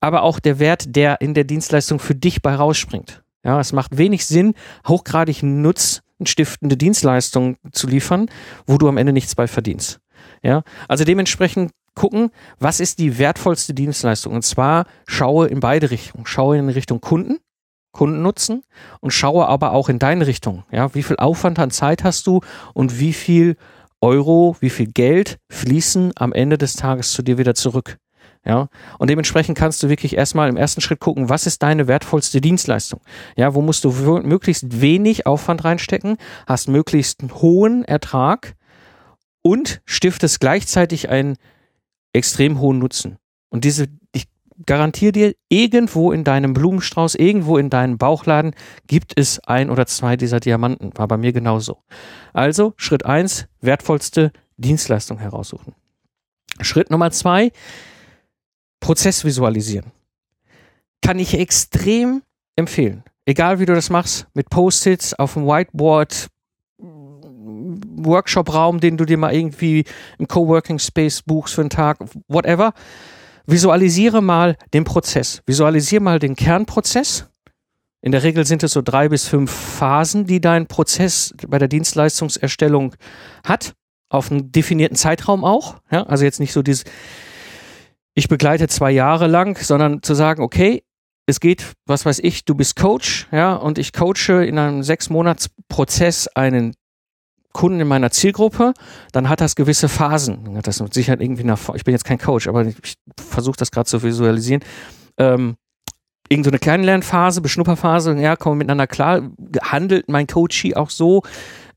Aber 0.00 0.22
auch 0.22 0.40
der 0.40 0.58
Wert, 0.58 0.96
der 0.96 1.20
in 1.20 1.34
der 1.34 1.44
Dienstleistung 1.44 1.98
für 1.98 2.14
dich 2.14 2.42
bei 2.42 2.54
rausspringt. 2.54 3.22
Ja, 3.44 3.58
es 3.60 3.72
macht 3.72 3.96
wenig 3.98 4.26
Sinn, 4.26 4.54
hochgradig 4.86 5.42
nutzstiftende 5.42 6.76
Dienstleistungen 6.76 7.56
zu 7.72 7.88
liefern, 7.88 8.28
wo 8.66 8.78
du 8.78 8.88
am 8.88 8.96
Ende 8.96 9.12
nichts 9.12 9.34
bei 9.34 9.48
verdienst. 9.48 10.00
Ja, 10.42 10.62
also 10.88 11.04
dementsprechend 11.04 11.72
gucken, 11.94 12.30
was 12.58 12.80
ist 12.80 12.98
die 12.98 13.18
wertvollste 13.18 13.74
Dienstleistung? 13.74 14.32
Und 14.32 14.42
zwar 14.42 14.86
schaue 15.06 15.48
in 15.48 15.60
beide 15.60 15.90
Richtungen. 15.90 16.26
Schaue 16.26 16.58
in 16.58 16.68
Richtung 16.68 17.00
Kunden, 17.00 17.38
Kundennutzen 17.92 18.64
und 19.00 19.12
schaue 19.12 19.46
aber 19.46 19.72
auch 19.72 19.88
in 19.88 19.98
deine 19.98 20.26
Richtung. 20.26 20.64
Ja, 20.70 20.94
wie 20.94 21.02
viel 21.02 21.16
Aufwand 21.16 21.58
an 21.58 21.70
Zeit 21.70 22.04
hast 22.04 22.26
du 22.26 22.40
und 22.74 22.98
wie 22.98 23.12
viel 23.12 23.56
Euro, 24.00 24.56
wie 24.60 24.70
viel 24.70 24.86
Geld 24.86 25.38
fließen 25.50 26.12
am 26.16 26.32
Ende 26.32 26.58
des 26.58 26.74
Tages 26.74 27.12
zu 27.12 27.22
dir 27.22 27.38
wieder 27.38 27.54
zurück? 27.54 27.98
Ja, 28.44 28.68
und 28.98 29.08
dementsprechend 29.08 29.56
kannst 29.56 29.82
du 29.84 29.88
wirklich 29.88 30.16
erstmal 30.16 30.48
im 30.48 30.56
ersten 30.56 30.80
Schritt 30.80 30.98
gucken, 30.98 31.28
was 31.28 31.46
ist 31.46 31.62
deine 31.62 31.86
wertvollste 31.86 32.40
Dienstleistung? 32.40 33.00
Ja, 33.36 33.54
wo 33.54 33.62
musst 33.62 33.84
du 33.84 33.92
möglichst 34.24 34.80
wenig 34.80 35.26
Aufwand 35.26 35.62
reinstecken, 35.64 36.16
hast 36.48 36.68
möglichst 36.68 37.20
einen 37.20 37.32
hohen 37.36 37.84
Ertrag 37.84 38.56
und 39.42 39.80
stiftest 39.84 40.40
gleichzeitig 40.40 41.08
einen 41.08 41.36
extrem 42.12 42.58
hohen 42.58 42.80
Nutzen. 42.80 43.18
Und 43.48 43.64
diese, 43.64 43.86
ich 44.12 44.24
garantiere 44.66 45.12
dir, 45.12 45.34
irgendwo 45.48 46.12
in 46.12 46.24
deinem 46.24 46.54
Blumenstrauß, 46.54 47.14
irgendwo 47.14 47.58
in 47.58 47.70
deinem 47.70 47.98
Bauchladen 47.98 48.54
gibt 48.86 49.12
es 49.16 49.38
ein 49.40 49.70
oder 49.70 49.86
zwei 49.86 50.16
dieser 50.16 50.40
Diamanten. 50.40 50.96
War 50.96 51.08
bei 51.08 51.16
mir 51.16 51.32
genauso. 51.32 51.82
Also 52.32 52.74
Schritt 52.76 53.04
eins, 53.04 53.46
wertvollste 53.60 54.32
Dienstleistung 54.56 55.18
heraussuchen. 55.18 55.74
Schritt 56.60 56.90
Nummer 56.90 57.10
zwei, 57.10 57.50
Prozess 58.80 59.24
visualisieren. 59.24 59.92
Kann 61.00 61.18
ich 61.18 61.38
extrem 61.38 62.22
empfehlen. 62.56 63.04
Egal 63.24 63.60
wie 63.60 63.66
du 63.66 63.74
das 63.74 63.90
machst, 63.90 64.26
mit 64.34 64.50
Post-its 64.50 65.14
auf 65.14 65.34
dem 65.34 65.46
Whiteboard, 65.46 66.28
Workshop-Raum, 66.78 68.80
den 68.80 68.96
du 68.96 69.04
dir 69.04 69.16
mal 69.16 69.34
irgendwie 69.34 69.84
im 70.18 70.26
Coworking 70.26 70.78
Space 70.78 71.22
buchst 71.22 71.54
für 71.54 71.60
einen 71.60 71.70
Tag, 71.70 71.98
whatever. 72.28 72.72
Visualisiere 73.46 74.22
mal 74.22 74.56
den 74.72 74.84
Prozess. 74.84 75.42
Visualisiere 75.46 76.02
mal 76.02 76.18
den 76.18 76.36
Kernprozess. 76.36 77.28
In 78.00 78.12
der 78.12 78.22
Regel 78.22 78.44
sind 78.46 78.62
es 78.62 78.72
so 78.72 78.82
drei 78.82 79.08
bis 79.08 79.28
fünf 79.28 79.50
Phasen, 79.50 80.26
die 80.26 80.40
dein 80.40 80.66
Prozess 80.66 81.34
bei 81.46 81.58
der 81.58 81.68
Dienstleistungserstellung 81.68 82.94
hat. 83.44 83.74
Auf 84.08 84.30
einen 84.30 84.52
definierten 84.52 84.96
Zeitraum 84.96 85.44
auch. 85.44 85.76
Ja, 85.90 86.02
also 86.04 86.24
jetzt 86.24 86.40
nicht 86.40 86.52
so 86.52 86.62
dieses, 86.62 86.84
ich 88.14 88.28
begleite 88.28 88.68
zwei 88.68 88.90
Jahre 88.90 89.26
lang, 89.26 89.56
sondern 89.56 90.02
zu 90.02 90.14
sagen, 90.14 90.42
okay, 90.42 90.82
es 91.26 91.40
geht, 91.40 91.72
was 91.86 92.04
weiß 92.04 92.18
ich, 92.18 92.44
du 92.44 92.54
bist 92.54 92.76
Coach, 92.76 93.28
ja, 93.30 93.54
und 93.54 93.78
ich 93.78 93.92
coache 93.92 94.44
in 94.44 94.58
einem 94.58 94.82
sechs 94.82 95.08
Monats 95.08 95.50
Prozess 95.68 96.26
einen 96.28 96.74
Kunden 97.52 97.80
in 97.80 97.88
meiner 97.88 98.10
Zielgruppe, 98.10 98.74
dann 99.12 99.28
hat 99.28 99.40
das 99.40 99.54
gewisse 99.54 99.88
Phasen. 99.88 100.44
Dann 100.44 100.56
hat 100.56 100.66
das 100.66 100.80
mit 100.80 100.94
Sicherheit 100.94 101.20
irgendwie 101.20 101.44
nach, 101.44 101.74
ich 101.74 101.84
bin 101.84 101.92
jetzt 101.92 102.04
kein 102.04 102.18
Coach, 102.18 102.48
aber 102.48 102.66
ich 102.66 102.94
versuche 103.18 103.56
das 103.56 103.70
gerade 103.70 103.86
zu 103.86 104.02
visualisieren. 104.02 104.62
Ähm, 105.18 105.56
irgend 106.28 106.44
so 106.44 106.50
eine 106.50 106.58
Kennenlernphase, 106.58 107.40
Beschnupperphase, 107.40 108.16
ja, 108.18 108.36
kommen 108.36 108.56
wir 108.56 108.64
miteinander 108.64 108.86
klar, 108.86 109.22
handelt 109.62 110.08
mein 110.08 110.26
Coachie 110.26 110.74
auch 110.74 110.90
so, 110.90 111.22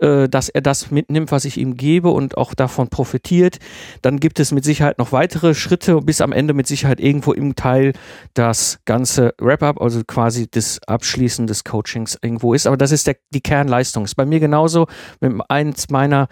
äh, 0.05 0.29
dass 0.29 0.49
er 0.49 0.61
das 0.61 0.91
mitnimmt, 0.91 1.31
was 1.31 1.45
ich 1.45 1.57
ihm 1.57 1.77
gebe 1.77 2.09
und 2.09 2.37
auch 2.37 2.53
davon 2.53 2.89
profitiert. 2.89 3.57
Dann 4.03 4.19
gibt 4.19 4.39
es 4.39 4.51
mit 4.51 4.63
Sicherheit 4.63 4.99
noch 4.99 5.11
weitere 5.11 5.55
Schritte, 5.55 5.99
bis 6.01 6.21
am 6.21 6.31
Ende 6.31 6.53
mit 6.53 6.67
Sicherheit 6.67 6.99
irgendwo 6.99 7.33
im 7.33 7.55
Teil 7.55 7.93
das 8.35 8.79
ganze 8.85 9.33
Wrap-up, 9.41 9.81
also 9.81 10.03
quasi 10.05 10.47
das 10.49 10.79
Abschließen 10.85 11.47
des 11.47 11.63
Coachings 11.63 12.19
irgendwo 12.21 12.53
ist. 12.53 12.67
Aber 12.67 12.77
das 12.77 12.91
ist 12.91 13.07
der, 13.07 13.15
die 13.33 13.41
Kernleistung. 13.41 14.05
Ist 14.05 14.13
bei 14.13 14.27
mir 14.27 14.39
genauso 14.39 14.85
mit 15.21 15.33
eins 15.49 15.89
meiner 15.89 16.27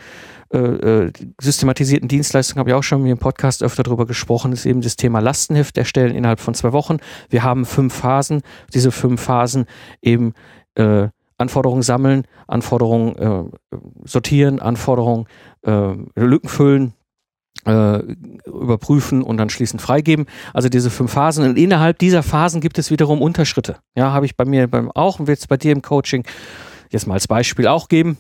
äh, 0.54 0.60
äh, 0.60 1.12
systematisierten 1.42 2.08
Dienstleistungen, 2.08 2.60
habe 2.60 2.70
ich 2.70 2.76
auch 2.76 2.84
schon 2.84 3.04
im 3.08 3.18
Podcast 3.18 3.64
öfter 3.64 3.82
darüber 3.82 4.06
gesprochen, 4.06 4.52
ist 4.52 4.68
eben 4.68 4.82
das 4.82 4.98
Thema 4.98 5.20
Lastenheft 5.20 5.80
erstellen 5.80 6.14
innerhalb 6.14 6.40
von 6.40 6.54
zwei 6.54 6.74
Wochen. 6.74 6.98
Wir 7.30 7.42
haben 7.42 7.66
fünf 7.66 7.96
Phasen. 7.96 8.44
Diese 8.72 8.92
fünf 8.92 9.20
Phasen 9.20 9.66
eben 10.04 10.34
äh, 10.76 11.08
Anforderungen 11.44 11.84
sammeln, 11.84 12.26
Anforderungen 12.48 13.16
äh, 13.16 13.78
sortieren, 14.06 14.60
Anforderungen 14.60 15.28
äh, 15.62 15.94
Lücken 16.16 16.50
füllen, 16.50 16.94
äh, 17.66 18.00
überprüfen 18.46 19.22
und 19.22 19.38
dann 19.38 19.50
schließend 19.50 19.82
freigeben. 19.82 20.26
Also 20.54 20.70
diese 20.70 20.90
fünf 20.90 21.12
Phasen. 21.12 21.46
Und 21.46 21.58
innerhalb 21.58 22.00
dieser 22.00 22.24
Phasen 22.24 22.62
gibt 22.62 22.78
es 22.80 22.90
wiederum 22.92 23.22
Unterschritte. 23.22 23.78
Ja, 23.96 24.12
habe 24.12 24.26
ich 24.26 24.36
bei 24.36 24.46
mir 24.46 24.68
beim 24.68 24.90
auch 24.92 25.20
und 25.20 25.30
es 25.30 25.48
bei 25.48 25.58
dir 25.58 25.72
im 25.72 25.82
Coaching 25.82 26.24
jetzt 26.90 27.08
mal 27.08 27.16
als 27.16 27.28
Beispiel 27.28 27.68
auch 27.68 27.88
geben. 27.88 28.18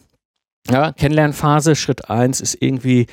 Ja, 0.70 0.92
Kennenlernphase, 0.94 1.75
Schritt 1.75 2.10
eins 2.10 2.39
ist 2.39 2.62
irgendwie 2.62 3.08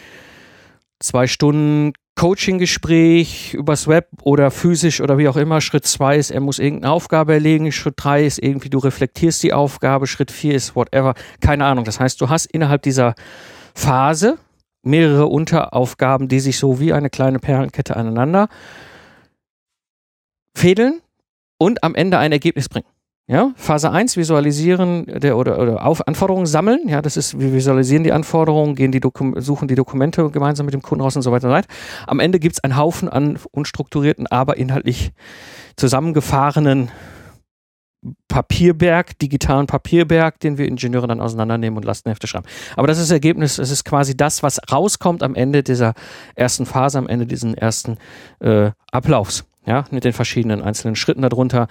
zwei 1.01 1.27
Stunden 1.27 1.93
Coaching-Gespräch 2.17 3.55
übers 3.55 3.89
Web 3.89 4.09
oder 4.23 4.51
physisch 4.51 5.01
oder 5.01 5.17
wie 5.17 5.29
auch 5.29 5.37
immer. 5.37 5.61
Schritt 5.61 5.87
zwei 5.87 6.17
ist, 6.17 6.31
er 6.31 6.41
muss 6.41 6.59
irgendeine 6.59 6.93
Aufgabe 6.93 7.33
erlegen. 7.33 7.73
Schritt 7.73 7.95
drei 7.97 8.25
ist 8.25 8.39
irgendwie, 8.43 8.69
du 8.69 8.79
reflektierst 8.79 9.43
die 9.43 9.53
Aufgabe. 9.53 10.07
Schritt 10.07 10.31
vier 10.31 10.55
ist 10.55 10.77
whatever. 10.77 11.15
Keine 11.41 11.65
Ahnung. 11.65 11.85
Das 11.85 11.99
heißt, 11.99 12.21
du 12.21 12.29
hast 12.29 12.47
innerhalb 12.47 12.83
dieser 12.83 13.15
Phase 13.75 14.39
mehrere 14.83 15.27
Unteraufgaben, 15.27 16.29
die 16.29 16.41
sich 16.41 16.59
so 16.59 16.81
wie 16.81 16.93
eine 16.93 17.11
kleine 17.11 17.39
Perlenkette 17.39 17.97
aneinander 17.97 18.49
fädeln 20.55 21.01
und 21.59 21.83
am 21.85 21.95
Ende 21.95 22.19
ein 22.19 22.33
Ergebnis 22.33 22.69
bringen. 22.69 22.87
Ja, 23.31 23.53
Phase 23.55 23.93
1, 23.93 24.17
visualisieren 24.17 25.07
der, 25.07 25.37
oder, 25.37 25.61
oder 25.61 25.87
auf 25.87 26.09
Anforderungen 26.09 26.47
sammeln. 26.47 26.89
Ja, 26.89 27.01
das 27.01 27.17
ist, 27.17 27.39
wir 27.39 27.53
visualisieren 27.53 28.03
die 28.03 28.11
Anforderungen, 28.11 28.75
gehen 28.75 28.91
die 28.91 28.99
Dokum 28.99 29.41
suchen 29.41 29.69
die 29.69 29.77
Dokumente 29.77 30.31
gemeinsam 30.31 30.67
mit 30.67 30.75
dem 30.75 30.83
Kunden 30.83 31.01
raus 31.01 31.15
und 31.15 31.23
so 31.23 31.31
weiter 31.31 31.47
und 31.47 31.53
so 31.53 31.57
weiter. 31.57 31.69
Am 32.09 32.19
Ende 32.19 32.41
gibt 32.41 32.57
es 32.57 32.65
einen 32.65 32.77
Haufen 32.77 33.09
an 33.09 33.39
unstrukturierten, 33.53 34.27
aber 34.27 34.57
inhaltlich 34.57 35.13
zusammengefahrenen 35.77 36.91
Papierberg, 38.27 39.17
digitalen 39.21 39.69
Papierberg, 39.69 40.41
den 40.41 40.59
wir 40.59 40.67
Ingenieure 40.67 41.07
dann 41.07 41.21
auseinandernehmen 41.21 41.77
und 41.77 41.85
Lastenhefte 41.85 42.27
schreiben. 42.27 42.47
Aber 42.75 42.89
das 42.89 42.99
ist 42.99 43.11
das 43.11 43.15
Ergebnis, 43.15 43.59
es 43.59 43.71
ist 43.71 43.85
quasi 43.85 44.17
das, 44.17 44.43
was 44.43 44.59
rauskommt 44.73 45.23
am 45.23 45.37
Ende 45.37 45.63
dieser 45.63 45.95
ersten 46.35 46.67
Phase, 46.67 46.99
am 46.99 47.07
Ende 47.07 47.27
diesen 47.27 47.55
ersten 47.55 47.97
äh, 48.41 48.73
Ablaufs. 48.91 49.45
Ja, 49.67 49.85
mit 49.93 50.05
den 50.05 50.15
verschiedenen 50.15 50.63
einzelnen 50.63 50.97
Schritten 50.97 51.23
darunter 51.23 51.69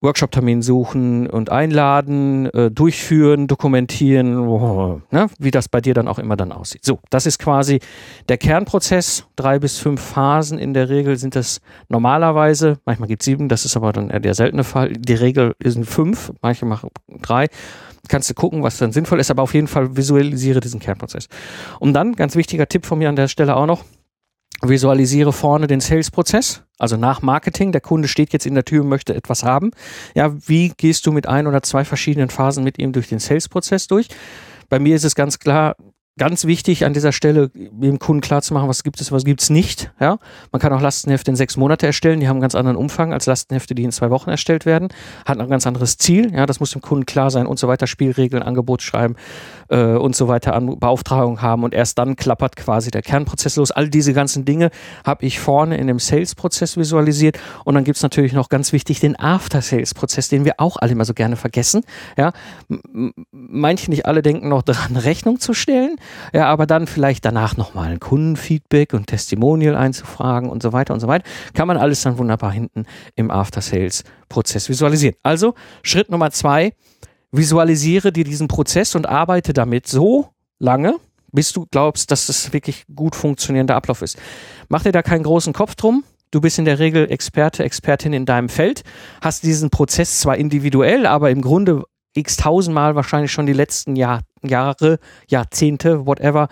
Workshop-Termin 0.00 0.62
suchen 0.62 1.26
und 1.26 1.50
einladen, 1.50 2.46
äh, 2.46 2.70
durchführen, 2.70 3.48
dokumentieren, 3.48 4.38
oh, 4.38 5.00
ne, 5.10 5.26
wie 5.38 5.50
das 5.50 5.68
bei 5.68 5.80
dir 5.80 5.92
dann 5.94 6.06
auch 6.06 6.20
immer 6.20 6.36
dann 6.36 6.52
aussieht. 6.52 6.84
So, 6.84 7.00
das 7.10 7.26
ist 7.26 7.38
quasi 7.38 7.80
der 8.28 8.38
Kernprozess. 8.38 9.26
Drei 9.34 9.58
bis 9.58 9.78
fünf 9.78 10.00
Phasen 10.00 10.58
in 10.58 10.72
der 10.72 10.88
Regel 10.88 11.16
sind 11.16 11.34
das 11.34 11.60
normalerweise. 11.88 12.78
Manchmal 12.84 13.08
gibt 13.08 13.22
es 13.22 13.26
sieben, 13.26 13.48
das 13.48 13.64
ist 13.64 13.76
aber 13.76 13.92
dann 13.92 14.10
eher 14.10 14.20
der 14.20 14.34
seltene 14.34 14.62
Fall. 14.62 14.92
Die 14.92 15.14
Regel 15.14 15.54
sind 15.62 15.84
fünf, 15.84 16.32
manche 16.42 16.64
machen 16.64 16.90
drei. 17.20 17.48
Kannst 18.08 18.30
du 18.30 18.34
gucken, 18.34 18.62
was 18.62 18.78
dann 18.78 18.92
sinnvoll 18.92 19.18
ist, 19.18 19.30
aber 19.30 19.42
auf 19.42 19.52
jeden 19.52 19.66
Fall 19.66 19.96
visualisiere 19.96 20.60
diesen 20.60 20.80
Kernprozess. 20.80 21.28
Und 21.80 21.92
dann, 21.92 22.14
ganz 22.14 22.36
wichtiger 22.36 22.68
Tipp 22.68 22.86
von 22.86 22.98
mir 22.98 23.08
an 23.08 23.16
der 23.16 23.28
Stelle 23.28 23.56
auch 23.56 23.66
noch, 23.66 23.84
visualisiere 24.62 25.32
vorne 25.32 25.66
den 25.66 25.80
Sales-Prozess, 25.80 26.62
also 26.78 26.96
nach 26.96 27.22
Marketing. 27.22 27.72
Der 27.72 27.80
Kunde 27.80 28.08
steht 28.08 28.32
jetzt 28.32 28.46
in 28.46 28.54
der 28.54 28.64
Tür 28.64 28.82
und 28.82 28.88
möchte 28.88 29.14
etwas 29.14 29.44
haben. 29.44 29.70
Ja, 30.14 30.34
wie 30.46 30.72
gehst 30.76 31.06
du 31.06 31.12
mit 31.12 31.26
ein 31.26 31.46
oder 31.46 31.62
zwei 31.62 31.84
verschiedenen 31.84 32.30
Phasen 32.30 32.64
mit 32.64 32.78
ihm 32.78 32.92
durch 32.92 33.08
den 33.08 33.18
Sales-Prozess 33.18 33.86
durch? 33.86 34.08
Bei 34.68 34.78
mir 34.78 34.96
ist 34.96 35.04
es 35.04 35.14
ganz 35.14 35.38
klar, 35.38 35.76
ganz 36.18 36.44
wichtig 36.44 36.84
an 36.84 36.92
dieser 36.92 37.12
Stelle, 37.12 37.50
dem 37.54 37.98
Kunden 37.98 38.20
klar 38.20 38.42
zu 38.42 38.52
machen, 38.52 38.68
was 38.68 38.82
gibt 38.82 39.00
es, 39.00 39.10
was 39.12 39.24
gibt 39.24 39.40
es 39.40 39.50
nicht. 39.50 39.90
Ja, 40.00 40.18
man 40.52 40.60
kann 40.60 40.72
auch 40.72 40.80
Lastenhefte 40.80 41.30
in 41.30 41.36
sechs 41.36 41.56
Monate 41.56 41.86
erstellen, 41.86 42.20
die 42.20 42.28
haben 42.28 42.36
einen 42.36 42.42
ganz 42.42 42.54
anderen 42.54 42.76
Umfang 42.76 43.12
als 43.12 43.26
Lastenhefte, 43.26 43.74
die 43.74 43.84
in 43.84 43.92
zwei 43.92 44.10
Wochen 44.10 44.30
erstellt 44.30 44.66
werden, 44.66 44.88
hat 45.24 45.38
ein 45.40 45.48
ganz 45.48 45.66
anderes 45.66 45.96
Ziel. 45.96 46.34
Ja, 46.34 46.46
das 46.46 46.60
muss 46.60 46.72
dem 46.72 46.82
Kunden 46.82 47.06
klar 47.06 47.30
sein 47.30 47.46
und 47.46 47.58
so 47.58 47.68
weiter. 47.68 47.86
Spielregeln, 47.86 48.42
Angebot 48.42 48.82
schreiben 48.82 49.16
äh, 49.68 49.94
und 49.94 50.14
so 50.14 50.28
weiter, 50.28 50.54
an 50.54 50.78
Beauftragung 50.78 51.40
haben 51.40 51.64
und 51.64 51.74
erst 51.74 51.98
dann 51.98 52.16
klappert 52.16 52.56
quasi 52.56 52.90
der 52.90 53.02
Kernprozess 53.02 53.56
los. 53.56 53.70
All 53.70 53.88
diese 53.88 54.12
ganzen 54.12 54.44
Dinge 54.44 54.70
habe 55.04 55.24
ich 55.24 55.40
vorne 55.40 55.76
in 55.76 55.86
dem 55.86 55.98
Sales-Prozess 55.98 56.76
visualisiert 56.76 57.38
und 57.64 57.74
dann 57.74 57.84
gibt 57.84 57.96
es 57.96 58.02
natürlich 58.02 58.32
noch 58.32 58.48
ganz 58.48 58.72
wichtig 58.72 59.00
den 59.00 59.18
After-Sales-Prozess, 59.18 60.28
den 60.28 60.44
wir 60.44 60.54
auch 60.58 60.76
alle 60.76 60.92
immer 60.92 61.04
so 61.04 61.14
gerne 61.14 61.36
vergessen. 61.36 61.82
Ja, 62.16 62.32
manche 63.30 63.90
nicht 63.90 64.06
alle 64.06 64.22
denken 64.22 64.48
noch 64.48 64.62
daran, 64.62 64.96
Rechnung 65.08 65.40
zu 65.40 65.54
stellen. 65.54 65.96
Ja, 66.32 66.46
aber 66.46 66.66
dann 66.66 66.86
vielleicht 66.86 67.24
danach 67.24 67.56
nochmal 67.56 67.90
ein 67.90 68.00
Kundenfeedback 68.00 68.94
und 68.94 69.06
Testimonial 69.06 69.74
einzufragen 69.74 70.50
und 70.50 70.62
so 70.62 70.72
weiter 70.72 70.94
und 70.94 71.00
so 71.00 71.08
weiter. 71.08 71.24
Kann 71.54 71.68
man 71.68 71.76
alles 71.76 72.02
dann 72.02 72.18
wunderbar 72.18 72.52
hinten 72.52 72.84
im 73.14 73.30
After-Sales-Prozess 73.30 74.68
visualisieren. 74.68 75.16
Also 75.22 75.54
Schritt 75.82 76.10
Nummer 76.10 76.30
zwei, 76.30 76.72
visualisiere 77.32 78.12
dir 78.12 78.24
diesen 78.24 78.48
Prozess 78.48 78.94
und 78.94 79.08
arbeite 79.08 79.52
damit 79.52 79.86
so 79.86 80.28
lange, 80.58 80.96
bis 81.32 81.52
du 81.52 81.66
glaubst, 81.70 82.10
dass 82.10 82.26
das 82.26 82.52
wirklich 82.52 82.84
gut 82.94 83.14
funktionierender 83.14 83.76
Ablauf 83.76 84.02
ist. 84.02 84.18
Mach 84.68 84.82
dir 84.82 84.92
da 84.92 85.02
keinen 85.02 85.22
großen 85.22 85.52
Kopf 85.52 85.74
drum. 85.74 86.04
Du 86.30 86.40
bist 86.42 86.58
in 86.58 86.66
der 86.66 86.78
Regel 86.78 87.10
Experte, 87.10 87.64
Expertin 87.64 88.12
in 88.12 88.26
deinem 88.26 88.50
Feld, 88.50 88.82
hast 89.22 89.44
diesen 89.44 89.70
Prozess 89.70 90.20
zwar 90.20 90.36
individuell, 90.36 91.06
aber 91.06 91.30
im 91.30 91.40
Grunde 91.40 91.84
x 92.18 92.36
tausendmal 92.36 92.94
wahrscheinlich 92.94 93.32
schon 93.32 93.46
die 93.46 93.52
letzten 93.52 93.96
Jahr, 93.96 94.22
Jahre, 94.42 94.98
Jahrzehnte, 95.28 96.06
whatever, 96.06 96.48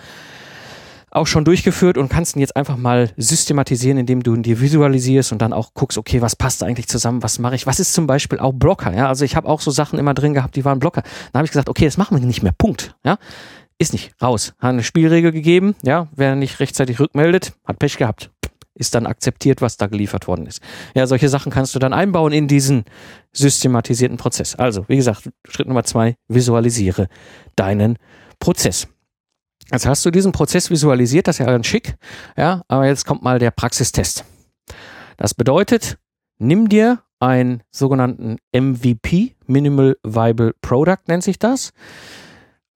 auch 1.10 1.26
schon 1.26 1.44
durchgeführt 1.44 1.98
und 1.98 2.08
kannst 2.08 2.36
ihn 2.36 2.40
jetzt 2.40 2.56
einfach 2.56 2.76
mal 2.76 3.10
systematisieren, 3.16 3.98
indem 3.98 4.22
du 4.22 4.34
ihn 4.34 4.42
dir 4.42 4.60
visualisierst 4.60 5.32
und 5.32 5.40
dann 5.40 5.52
auch 5.52 5.72
guckst, 5.74 5.98
okay, 5.98 6.20
was 6.20 6.36
passt 6.36 6.62
eigentlich 6.62 6.88
zusammen, 6.88 7.22
was 7.22 7.38
mache 7.38 7.54
ich, 7.54 7.66
was 7.66 7.80
ist 7.80 7.94
zum 7.94 8.06
Beispiel 8.06 8.38
auch 8.38 8.52
Blocker, 8.52 8.94
ja, 8.94 9.08
also 9.08 9.24
ich 9.24 9.34
habe 9.34 9.48
auch 9.48 9.60
so 9.60 9.70
Sachen 9.70 9.98
immer 9.98 10.14
drin 10.14 10.34
gehabt, 10.34 10.56
die 10.56 10.64
waren 10.64 10.78
Blocker. 10.78 11.02
Dann 11.32 11.40
habe 11.40 11.46
ich 11.46 11.50
gesagt, 11.50 11.68
okay, 11.68 11.86
das 11.86 11.96
machen 11.96 12.18
wir 12.18 12.24
nicht 12.24 12.42
mehr, 12.42 12.52
Punkt, 12.56 12.94
ja, 13.04 13.18
ist 13.78 13.92
nicht, 13.92 14.12
raus. 14.22 14.54
Hat 14.58 14.70
eine 14.70 14.82
Spielregel 14.82 15.32
gegeben, 15.32 15.74
ja, 15.82 16.08
wer 16.14 16.34
nicht 16.34 16.60
rechtzeitig 16.60 17.00
rückmeldet, 17.00 17.52
hat 17.66 17.78
Pech 17.78 17.96
gehabt. 17.96 18.30
Ist 18.78 18.94
dann 18.94 19.06
akzeptiert, 19.06 19.62
was 19.62 19.78
da 19.78 19.86
geliefert 19.86 20.28
worden 20.28 20.46
ist. 20.46 20.60
Ja, 20.94 21.06
solche 21.06 21.30
Sachen 21.30 21.50
kannst 21.50 21.74
du 21.74 21.78
dann 21.78 21.94
einbauen 21.94 22.32
in 22.32 22.46
diesen 22.46 22.84
systematisierten 23.32 24.18
Prozess. 24.18 24.54
Also, 24.54 24.84
wie 24.88 24.96
gesagt, 24.96 25.30
Schritt 25.48 25.66
Nummer 25.66 25.84
zwei, 25.84 26.16
visualisiere 26.28 27.08
deinen 27.56 27.98
Prozess. 28.38 28.86
Jetzt 29.72 29.86
hast 29.86 30.04
du 30.04 30.10
diesen 30.10 30.32
Prozess 30.32 30.70
visualisiert, 30.70 31.26
das 31.26 31.36
ist 31.36 31.46
ja 31.46 31.46
ganz 31.46 31.66
schick, 31.66 31.96
ja, 32.36 32.62
aber 32.68 32.86
jetzt 32.86 33.04
kommt 33.04 33.22
mal 33.22 33.38
der 33.38 33.50
Praxistest. 33.50 34.24
Das 35.16 35.34
bedeutet, 35.34 35.98
nimm 36.38 36.68
dir 36.68 37.02
einen 37.18 37.62
sogenannten 37.70 38.36
MVP, 38.52 39.34
Minimal 39.46 39.96
Viable 40.04 40.54
Product 40.60 41.08
nennt 41.08 41.24
sich 41.24 41.38
das, 41.38 41.72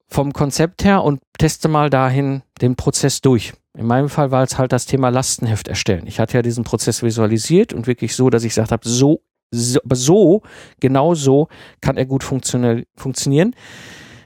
vom 0.08 0.32
Konzept 0.32 0.84
her 0.84 1.04
und 1.04 1.20
teste 1.38 1.68
mal 1.68 1.90
dahin 1.90 2.42
den 2.60 2.74
Prozess 2.74 3.20
durch. 3.20 3.52
In 3.76 3.86
meinem 3.86 4.08
Fall 4.08 4.30
war 4.30 4.42
es 4.42 4.58
halt 4.58 4.72
das 4.72 4.86
Thema 4.86 5.10
Lastenheft 5.10 5.68
erstellen. 5.68 6.06
Ich 6.06 6.18
hatte 6.18 6.36
ja 6.36 6.42
diesen 6.42 6.64
Prozess 6.64 7.02
visualisiert 7.02 7.72
und 7.72 7.86
wirklich 7.86 8.16
so, 8.16 8.28
dass 8.28 8.42
ich 8.42 8.50
gesagt 8.50 8.72
habe, 8.72 8.88
so, 8.88 9.22
so, 9.52 9.80
so, 9.92 10.42
genau 10.80 11.14
so 11.14 11.48
kann 11.80 11.96
er 11.96 12.06
gut 12.06 12.24
funktionieren. 12.24 13.54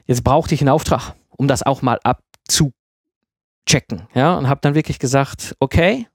Jetzt 0.05 0.23
brauchte 0.23 0.55
ich 0.55 0.61
einen 0.61 0.69
Auftrag, 0.69 1.13
um 1.37 1.47
das 1.47 1.63
auch 1.63 1.81
mal 1.81 1.99
abzuchecken. 2.03 2.73
Ja, 4.13 4.35
und 4.37 4.49
habe 4.49 4.61
dann 4.61 4.75
wirklich 4.75 4.99
gesagt, 4.99 5.55
okay, 5.59 6.07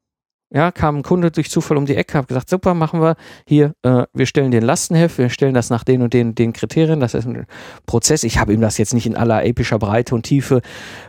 ja, 0.53 0.73
kam 0.73 0.97
ein 0.97 1.03
Kunde 1.03 1.31
durch 1.31 1.49
Zufall 1.49 1.77
um 1.77 1.87
die 1.87 1.95
Ecke, 1.95 2.19
habe 2.19 2.27
gesagt, 2.27 2.51
super, 2.51 2.75
machen 2.75 3.01
wir 3.01 3.17
hier, 3.47 3.73
äh, 3.83 4.05
wir 4.13 4.27
stellen 4.27 4.51
den 4.51 4.65
Lastenheft, 4.65 5.17
wir 5.19 5.31
stellen 5.31 5.55
das 5.55 5.71
nach 5.71 5.85
den 5.85 6.03
und 6.03 6.13
den, 6.13 6.35
den 6.35 6.53
Kriterien, 6.53 6.99
das 6.99 7.15
ist 7.15 7.27
ein 7.27 7.47
Prozess. 7.87 8.25
Ich 8.25 8.39
habe 8.39 8.53
ihm 8.53 8.61
das 8.61 8.77
jetzt 8.77 8.93
nicht 8.93 9.07
in 9.07 9.17
aller 9.17 9.45
epischer 9.45 9.79
Breite 9.79 10.15
und 10.15 10.25
Tiefe 10.25 10.61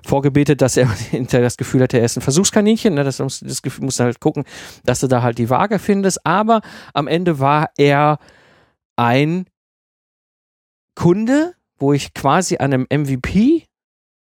vorgebetet, 0.06 0.62
dass 0.62 0.78
er 0.78 0.90
hinterher 1.10 1.44
das 1.44 1.58
Gefühl 1.58 1.82
hatte, 1.82 1.98
er 1.98 2.06
ist 2.06 2.18
ein 2.18 2.22
Versuchskaninchen, 2.22 2.94
ne? 2.94 3.04
das, 3.04 3.18
muss, 3.18 3.40
das 3.40 3.64
Gefühl 3.64 3.86
muss 3.86 4.00
halt 4.00 4.20
gucken, 4.20 4.44
dass 4.84 5.00
du 5.00 5.08
da 5.08 5.24
halt 5.24 5.40
die 5.40 5.50
Waage 5.50 5.80
findest, 5.80 6.26
aber 6.26 6.62
am 6.94 7.08
Ende 7.08 7.40
war 7.40 7.72
er 7.78 8.20
ein 8.96 9.46
Kunde, 10.96 11.56
wo 11.80 11.94
ich 11.94 12.14
quasi 12.14 12.58
an 12.58 12.74
einem 12.74 12.88
MVP 12.94 13.66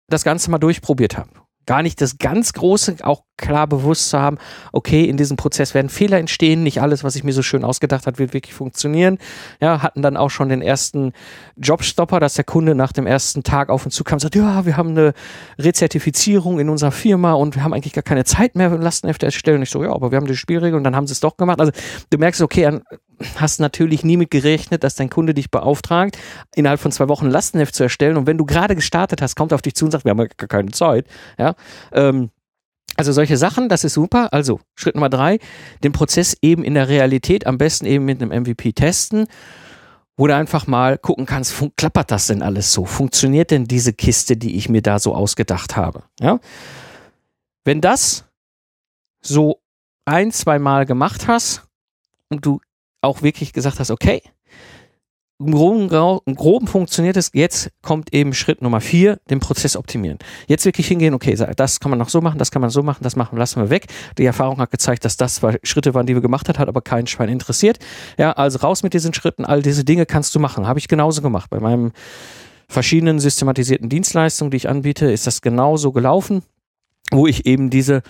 das 0.09 0.23
Ganze 0.23 0.51
mal 0.51 0.59
durchprobiert 0.59 1.19
habe 1.19 1.31
gar 1.69 1.83
nicht 1.83 2.01
das 2.01 2.17
ganz 2.17 2.55
Große 2.55 2.97
auch 3.03 3.25
klar 3.39 3.67
bewusst 3.67 4.11
zu 4.11 4.19
haben, 4.19 4.39
okay, 4.73 5.05
in 5.05 5.17
diesem 5.17 5.37
Prozess 5.37 5.73
werden 5.73 5.89
Fehler 5.89 6.19
entstehen, 6.19 6.63
nicht 6.63 6.83
alles, 6.83 7.05
was 7.05 7.17
ich 7.17 7.25
mir 7.25 7.33
so 7.33 7.43
schön 7.43 7.65
ausgedacht 7.65 8.07
habe, 8.07 8.19
wird 8.19 8.35
wirklich 8.35 8.55
funktionieren. 8.55 9.19
Ja, 9.61 9.83
hatten 9.83 10.03
dann 10.03 10.17
auch 10.17 10.31
schon 10.31 10.49
den 10.49 10.61
ersten 10.61 11.13
Jobstopper, 11.57 12.21
dass 12.21 12.35
der 12.35 12.45
Kunde 12.45 12.75
nach 12.75 12.93
dem 12.93 13.07
ersten 13.07 13.43
Tag 13.43 13.71
auf 13.71 13.87
uns 13.87 13.95
zukam 13.95 14.17
und 14.17 14.21
sagt, 14.21 14.35
ja, 14.35 14.67
wir 14.67 14.77
haben 14.77 14.91
eine 14.91 15.15
Rezertifizierung 15.59 16.59
in 16.59 16.69
unserer 16.69 16.93
Firma 16.93 17.33
und 17.33 17.55
wir 17.55 17.65
haben 17.65 17.73
eigentlich 17.73 17.93
gar 17.93 18.03
keine 18.03 18.25
Zeit 18.25 18.57
mehr 18.57 18.71
Lastenhefte 18.77 19.27
erstellen. 19.27 19.63
Ich 19.63 19.71
so, 19.71 19.83
ja, 19.83 19.93
aber 19.93 20.11
wir 20.11 20.17
haben 20.17 20.27
die 20.27 20.37
Spielregel 20.37 20.77
und 20.77 20.85
dann 20.85 20.97
haben 20.97 21.07
sie 21.07 21.13
es 21.13 21.21
doch 21.21 21.37
gemacht. 21.37 21.61
Also 21.61 21.73
du 22.11 22.19
merkst, 22.19 22.43
okay, 22.43 22.81
hast 23.37 23.61
natürlich 23.61 24.05
nie 24.05 24.17
mit 24.17 24.31
gerechnet, 24.31 24.85
dass 24.85 24.95
dein 24.95 25.11
Kunde 25.11 25.35
dich 25.35 25.51
beauftragt, 25.51 26.19
innerhalb 26.55 26.81
von 26.81 26.93
zwei 26.93 27.09
Wochen 27.09 27.27
ein 27.27 27.31
Lastenheft 27.31 27.75
zu 27.75 27.83
erstellen. 27.83 28.17
Und 28.17 28.27
wenn 28.27 28.39
du 28.39 28.45
gerade 28.45 28.75
gestartet 28.75 29.23
hast, 29.23 29.37
kommt 29.37 29.53
er 29.53 29.57
auf 29.57 29.63
dich 29.63 29.75
zu 29.75 29.85
und 29.85 29.91
sagt, 29.91 30.05
wir 30.05 30.11
haben 30.11 30.19
gar 30.19 30.49
keine 30.49 30.71
Zeit. 30.71 31.07
Ja, 31.39 31.55
ähm, 31.93 32.31
also 32.99 33.13
solche 33.13 33.37
Sachen, 33.37 33.69
das 33.69 33.85
ist 33.85 33.95
super. 33.95 34.33
Also 34.33 34.61
Schritt 34.75 34.97
Nummer 34.97 35.09
drei, 35.09 35.39
den 35.85 35.93
Prozess 35.93 36.37
eben 36.43 36.65
in 36.65 36.75
der 36.75 36.89
Realität 36.89 37.47
am 37.47 37.57
besten 37.57 37.87
eben 37.87 38.05
mit 38.05 38.21
einem 38.21 38.43
MVP 38.43 38.73
testen, 38.73 39.29
wo 40.17 40.27
du 40.27 40.35
einfach 40.35 40.67
mal 40.67 40.99
gucken 40.99 41.25
kannst, 41.25 41.55
klappert 41.77 42.11
das 42.11 42.27
denn 42.27 42.43
alles 42.43 42.73
so? 42.73 42.85
Funktioniert 42.85 43.53
denn 43.53 43.67
diese 43.67 43.93
Kiste, 43.93 44.37
die 44.37 44.57
ich 44.57 44.69
mir 44.69 44.83
da 44.83 44.99
so 44.99 45.15
ausgedacht 45.15 45.77
habe? 45.77 46.03
Ja? 46.19 46.41
Wenn 47.65 47.81
das 47.81 48.25
so 49.21 49.61
ein, 50.05 50.33
zwei 50.33 50.59
Mal 50.59 50.85
gemacht 50.85 51.29
hast 51.29 51.69
und 52.31 52.45
du 52.45 52.61
auch 53.01 53.23
wirklich 53.23 53.53
gesagt 53.53 53.79
hast, 53.79 53.93
okay, 53.93 54.23
im 55.39 55.53
Groben, 55.53 56.21
im 56.27 56.35
Groben 56.35 56.67
funktioniert 56.67 57.17
es. 57.17 57.31
Jetzt 57.33 57.71
kommt 57.83 58.13
eben 58.13 58.35
Schritt 58.35 58.61
Nummer 58.61 58.81
vier, 58.81 59.21
den 59.31 59.39
Prozess 59.39 59.77
optimieren. 59.77 60.19
Jetzt 60.49 60.65
wirklich 60.65 60.89
hingehen, 60.89 61.15
okay, 61.15 61.37
das 61.57 61.79
kann 61.81 61.91
man 61.91 61.99
noch 61.99 62.09
so 62.09 62.21
machen, 62.21 62.39
das 62.39 62.51
kann 62.51 62.61
man 62.61 62.71
so 62.71 62.83
machen, 62.83 63.03
das 63.03 63.15
machen, 63.15 63.39
lassen 63.39 63.63
wir 63.63 63.71
weg. 63.71 63.87
Die 64.19 64.25
Erfahrung 64.25 64.59
hat 64.59 64.71
gezeigt, 64.71 65.05
dass 65.05 65.17
das 65.17 65.37
zwar 65.37 65.55
Schritte 65.63 65.95
waren, 65.95 66.07
die 66.07 66.15
wir 66.15 66.23
gemacht 66.23 66.49
hat, 66.49 66.59
hat 66.59 66.69
aber 66.69 66.81
keinen 66.81 67.07
Schwein 67.07 67.29
interessiert. 67.29 67.79
Ja, 68.17 68.33
also 68.33 68.59
raus 68.59 68.83
mit 68.83 68.95
diesen 68.95 69.15
Schritten. 69.15 69.45
All 69.45 69.63
diese 69.63 69.85
Dinge 69.85 70.07
kannst 70.07 70.35
du 70.35 70.41
machen. 70.41 70.67
Habe 70.67 70.81
ich 70.81 70.89
genauso 70.89 71.23
gemacht. 71.23 71.51
Bei 71.51 71.61
meinem 71.61 71.93
verschiedenen 72.69 73.21
systematisierten 73.21 73.89
Dienstleistungen, 73.89 74.51
die 74.51 74.57
ich 74.57 74.69
anbiete, 74.69 75.11
ist 75.11 75.27
das 75.27 75.41
genauso 75.41 75.93
gelaufen, 75.93 76.43
wo 77.11 77.27
ich 77.27 77.47
eben 77.47 77.71
diese 77.71 78.03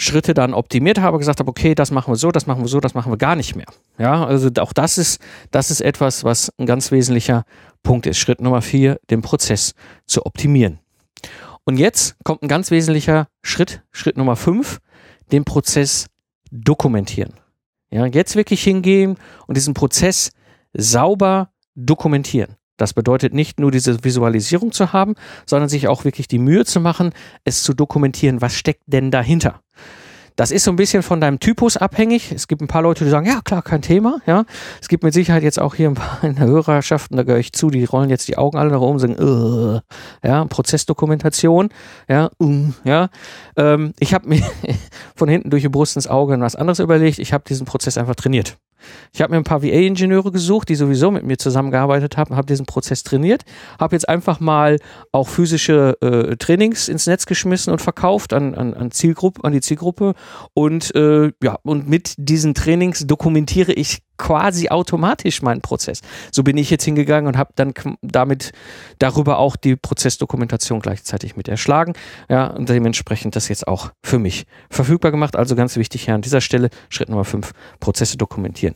Schritte 0.00 0.32
dann 0.32 0.54
optimiert 0.54 1.00
habe, 1.00 1.18
gesagt 1.18 1.40
habe, 1.40 1.50
okay, 1.50 1.74
das 1.74 1.90
machen 1.90 2.12
wir 2.12 2.16
so, 2.16 2.30
das 2.30 2.46
machen 2.46 2.62
wir 2.62 2.68
so, 2.68 2.78
das 2.78 2.94
machen 2.94 3.10
wir 3.10 3.16
gar 3.16 3.34
nicht 3.34 3.56
mehr. 3.56 3.66
Ja, 3.98 4.24
also 4.24 4.48
auch 4.60 4.72
das 4.72 4.96
ist, 4.96 5.20
das 5.50 5.72
ist 5.72 5.80
etwas, 5.80 6.22
was 6.22 6.52
ein 6.56 6.66
ganz 6.66 6.92
wesentlicher 6.92 7.44
Punkt 7.82 8.06
ist. 8.06 8.16
Schritt 8.16 8.40
Nummer 8.40 8.62
vier, 8.62 9.00
den 9.10 9.22
Prozess 9.22 9.74
zu 10.06 10.24
optimieren. 10.24 10.78
Und 11.64 11.78
jetzt 11.78 12.16
kommt 12.22 12.44
ein 12.44 12.48
ganz 12.48 12.70
wesentlicher 12.70 13.26
Schritt, 13.42 13.82
Schritt 13.90 14.16
Nummer 14.16 14.36
fünf, 14.36 14.78
den 15.32 15.44
Prozess 15.44 16.06
dokumentieren. 16.52 17.34
Ja, 17.90 18.06
jetzt 18.06 18.36
wirklich 18.36 18.62
hingehen 18.62 19.16
und 19.48 19.56
diesen 19.56 19.74
Prozess 19.74 20.30
sauber 20.74 21.50
dokumentieren. 21.74 22.54
Das 22.78 22.94
bedeutet 22.94 23.34
nicht 23.34 23.60
nur 23.60 23.70
diese 23.70 24.02
Visualisierung 24.02 24.72
zu 24.72 24.94
haben, 24.94 25.14
sondern 25.44 25.68
sich 25.68 25.88
auch 25.88 26.06
wirklich 26.06 26.28
die 26.28 26.38
Mühe 26.38 26.64
zu 26.64 26.80
machen, 26.80 27.12
es 27.44 27.62
zu 27.62 27.74
dokumentieren, 27.74 28.40
was 28.40 28.54
steckt 28.54 28.84
denn 28.86 29.10
dahinter. 29.10 29.60
Das 30.38 30.52
ist 30.52 30.62
so 30.62 30.70
ein 30.70 30.76
bisschen 30.76 31.02
von 31.02 31.20
deinem 31.20 31.40
Typus 31.40 31.76
abhängig. 31.76 32.30
Es 32.30 32.46
gibt 32.46 32.62
ein 32.62 32.68
paar 32.68 32.82
Leute, 32.82 33.02
die 33.02 33.10
sagen, 33.10 33.26
ja 33.26 33.40
klar, 33.42 33.60
kein 33.60 33.82
Thema. 33.82 34.20
Ja, 34.24 34.44
es 34.80 34.86
gibt 34.86 35.02
mit 35.02 35.12
Sicherheit 35.12 35.42
jetzt 35.42 35.58
auch 35.58 35.74
hier 35.74 35.88
ein 35.88 35.94
paar 35.94 36.22
in 36.22 36.36
der 36.36 36.46
Hörerschaft, 36.46 37.10
da 37.12 37.24
gehöre 37.24 37.40
ich 37.40 37.52
zu, 37.52 37.70
die 37.70 37.84
rollen 37.84 38.08
jetzt 38.08 38.28
die 38.28 38.38
Augen 38.38 38.56
alle 38.56 38.70
nach 38.70 38.80
oben 38.80 38.92
und 38.92 38.98
sagen, 39.00 39.20
uh, 39.20 39.80
ja, 40.22 40.44
Prozessdokumentation, 40.44 41.70
ja, 42.08 42.30
uh, 42.40 42.66
ja. 42.84 43.08
Ähm, 43.56 43.94
ich 43.98 44.14
habe 44.14 44.28
mir 44.28 44.42
von 45.16 45.28
hinten 45.28 45.50
durch 45.50 45.64
die 45.64 45.68
Brust 45.68 45.96
ins 45.96 46.06
Auge 46.06 46.38
was 46.38 46.54
anderes 46.54 46.78
überlegt. 46.78 47.18
Ich 47.18 47.32
habe 47.32 47.42
diesen 47.48 47.66
Prozess 47.66 47.98
einfach 47.98 48.14
trainiert. 48.14 48.58
Ich 49.12 49.20
habe 49.20 49.32
mir 49.32 49.38
ein 49.38 49.44
paar 49.44 49.62
VA-Ingenieure 49.62 50.32
gesucht, 50.32 50.68
die 50.68 50.74
sowieso 50.74 51.10
mit 51.10 51.24
mir 51.24 51.38
zusammengearbeitet 51.38 52.16
haben, 52.16 52.36
habe 52.36 52.46
diesen 52.46 52.66
Prozess 52.66 53.02
trainiert, 53.02 53.44
habe 53.78 53.94
jetzt 53.94 54.08
einfach 54.08 54.40
mal 54.40 54.78
auch 55.12 55.28
physische 55.28 55.96
äh, 56.00 56.36
Trainings 56.36 56.88
ins 56.88 57.06
Netz 57.06 57.26
geschmissen 57.26 57.72
und 57.72 57.80
verkauft 57.80 58.32
an, 58.32 58.54
an, 58.54 58.74
an, 58.74 58.90
Zielgruppe, 58.90 59.44
an 59.44 59.52
die 59.52 59.60
Zielgruppe. 59.60 60.14
Und 60.54 60.94
äh, 60.94 61.32
ja 61.42 61.58
und 61.62 61.88
mit 61.88 62.14
diesen 62.18 62.54
Trainings 62.54 63.06
dokumentiere 63.06 63.72
ich 63.72 64.02
quasi 64.18 64.68
automatisch 64.68 65.42
meinen 65.42 65.60
Prozess. 65.60 66.02
So 66.30 66.42
bin 66.42 66.56
ich 66.56 66.70
jetzt 66.70 66.84
hingegangen 66.84 67.26
und 67.28 67.38
habe 67.38 67.52
dann 67.54 67.72
damit 68.02 68.52
darüber 68.98 69.38
auch 69.38 69.56
die 69.56 69.76
Prozessdokumentation 69.76 70.80
gleichzeitig 70.80 71.36
mit 71.36 71.48
erschlagen. 71.48 71.94
Ja, 72.28 72.48
und 72.48 72.68
dementsprechend 72.68 73.36
das 73.36 73.48
jetzt 73.48 73.66
auch 73.66 73.92
für 74.02 74.18
mich 74.18 74.46
verfügbar 74.70 75.10
gemacht. 75.10 75.36
Also 75.36 75.56
ganz 75.56 75.76
wichtig 75.76 76.04
hier 76.04 76.14
an 76.14 76.22
dieser 76.22 76.40
Stelle, 76.40 76.68
Schritt 76.90 77.08
Nummer 77.08 77.24
5, 77.24 77.52
Prozesse 77.80 78.16
dokumentieren. 78.16 78.74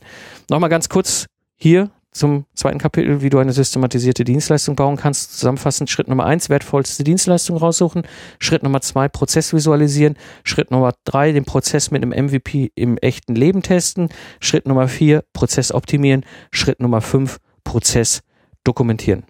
Nochmal 0.49 0.69
ganz 0.69 0.89
kurz 0.89 1.27
hier 1.55 1.91
zum 2.13 2.45
zweiten 2.53 2.77
Kapitel, 2.77 3.21
wie 3.21 3.29
du 3.29 3.39
eine 3.39 3.53
systematisierte 3.53 4.23
Dienstleistung 4.23 4.75
bauen 4.75 4.97
kannst. 4.97 5.37
Zusammenfassend 5.37 5.89
Schritt 5.89 6.07
Nummer 6.07 6.25
eins, 6.25 6.49
wertvollste 6.49 7.03
Dienstleistung 7.03 7.57
raussuchen. 7.57 8.03
Schritt 8.39 8.63
Nummer 8.63 8.81
zwei, 8.81 9.09
Prozess 9.09 9.53
visualisieren. 9.53 10.15
Schritt 10.43 10.71
Nummer 10.71 10.93
drei, 11.03 11.31
den 11.31 11.45
Prozess 11.45 11.91
mit 11.91 12.03
einem 12.03 12.25
MVP 12.25 12.71
im 12.75 12.97
echten 12.97 13.35
Leben 13.35 13.61
testen. 13.61 14.09
Schritt 14.39 14.67
Nummer 14.67 14.87
vier, 14.87 15.23
Prozess 15.33 15.71
optimieren. 15.71 16.25
Schritt 16.51 16.79
Nummer 16.79 17.01
fünf, 17.01 17.39
Prozess 17.63 18.21
dokumentieren. 18.63 19.23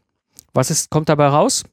Was 0.53 0.69
ist, 0.69 0.89
kommt 0.89 1.09
dabei 1.09 1.27
raus? 1.27 1.63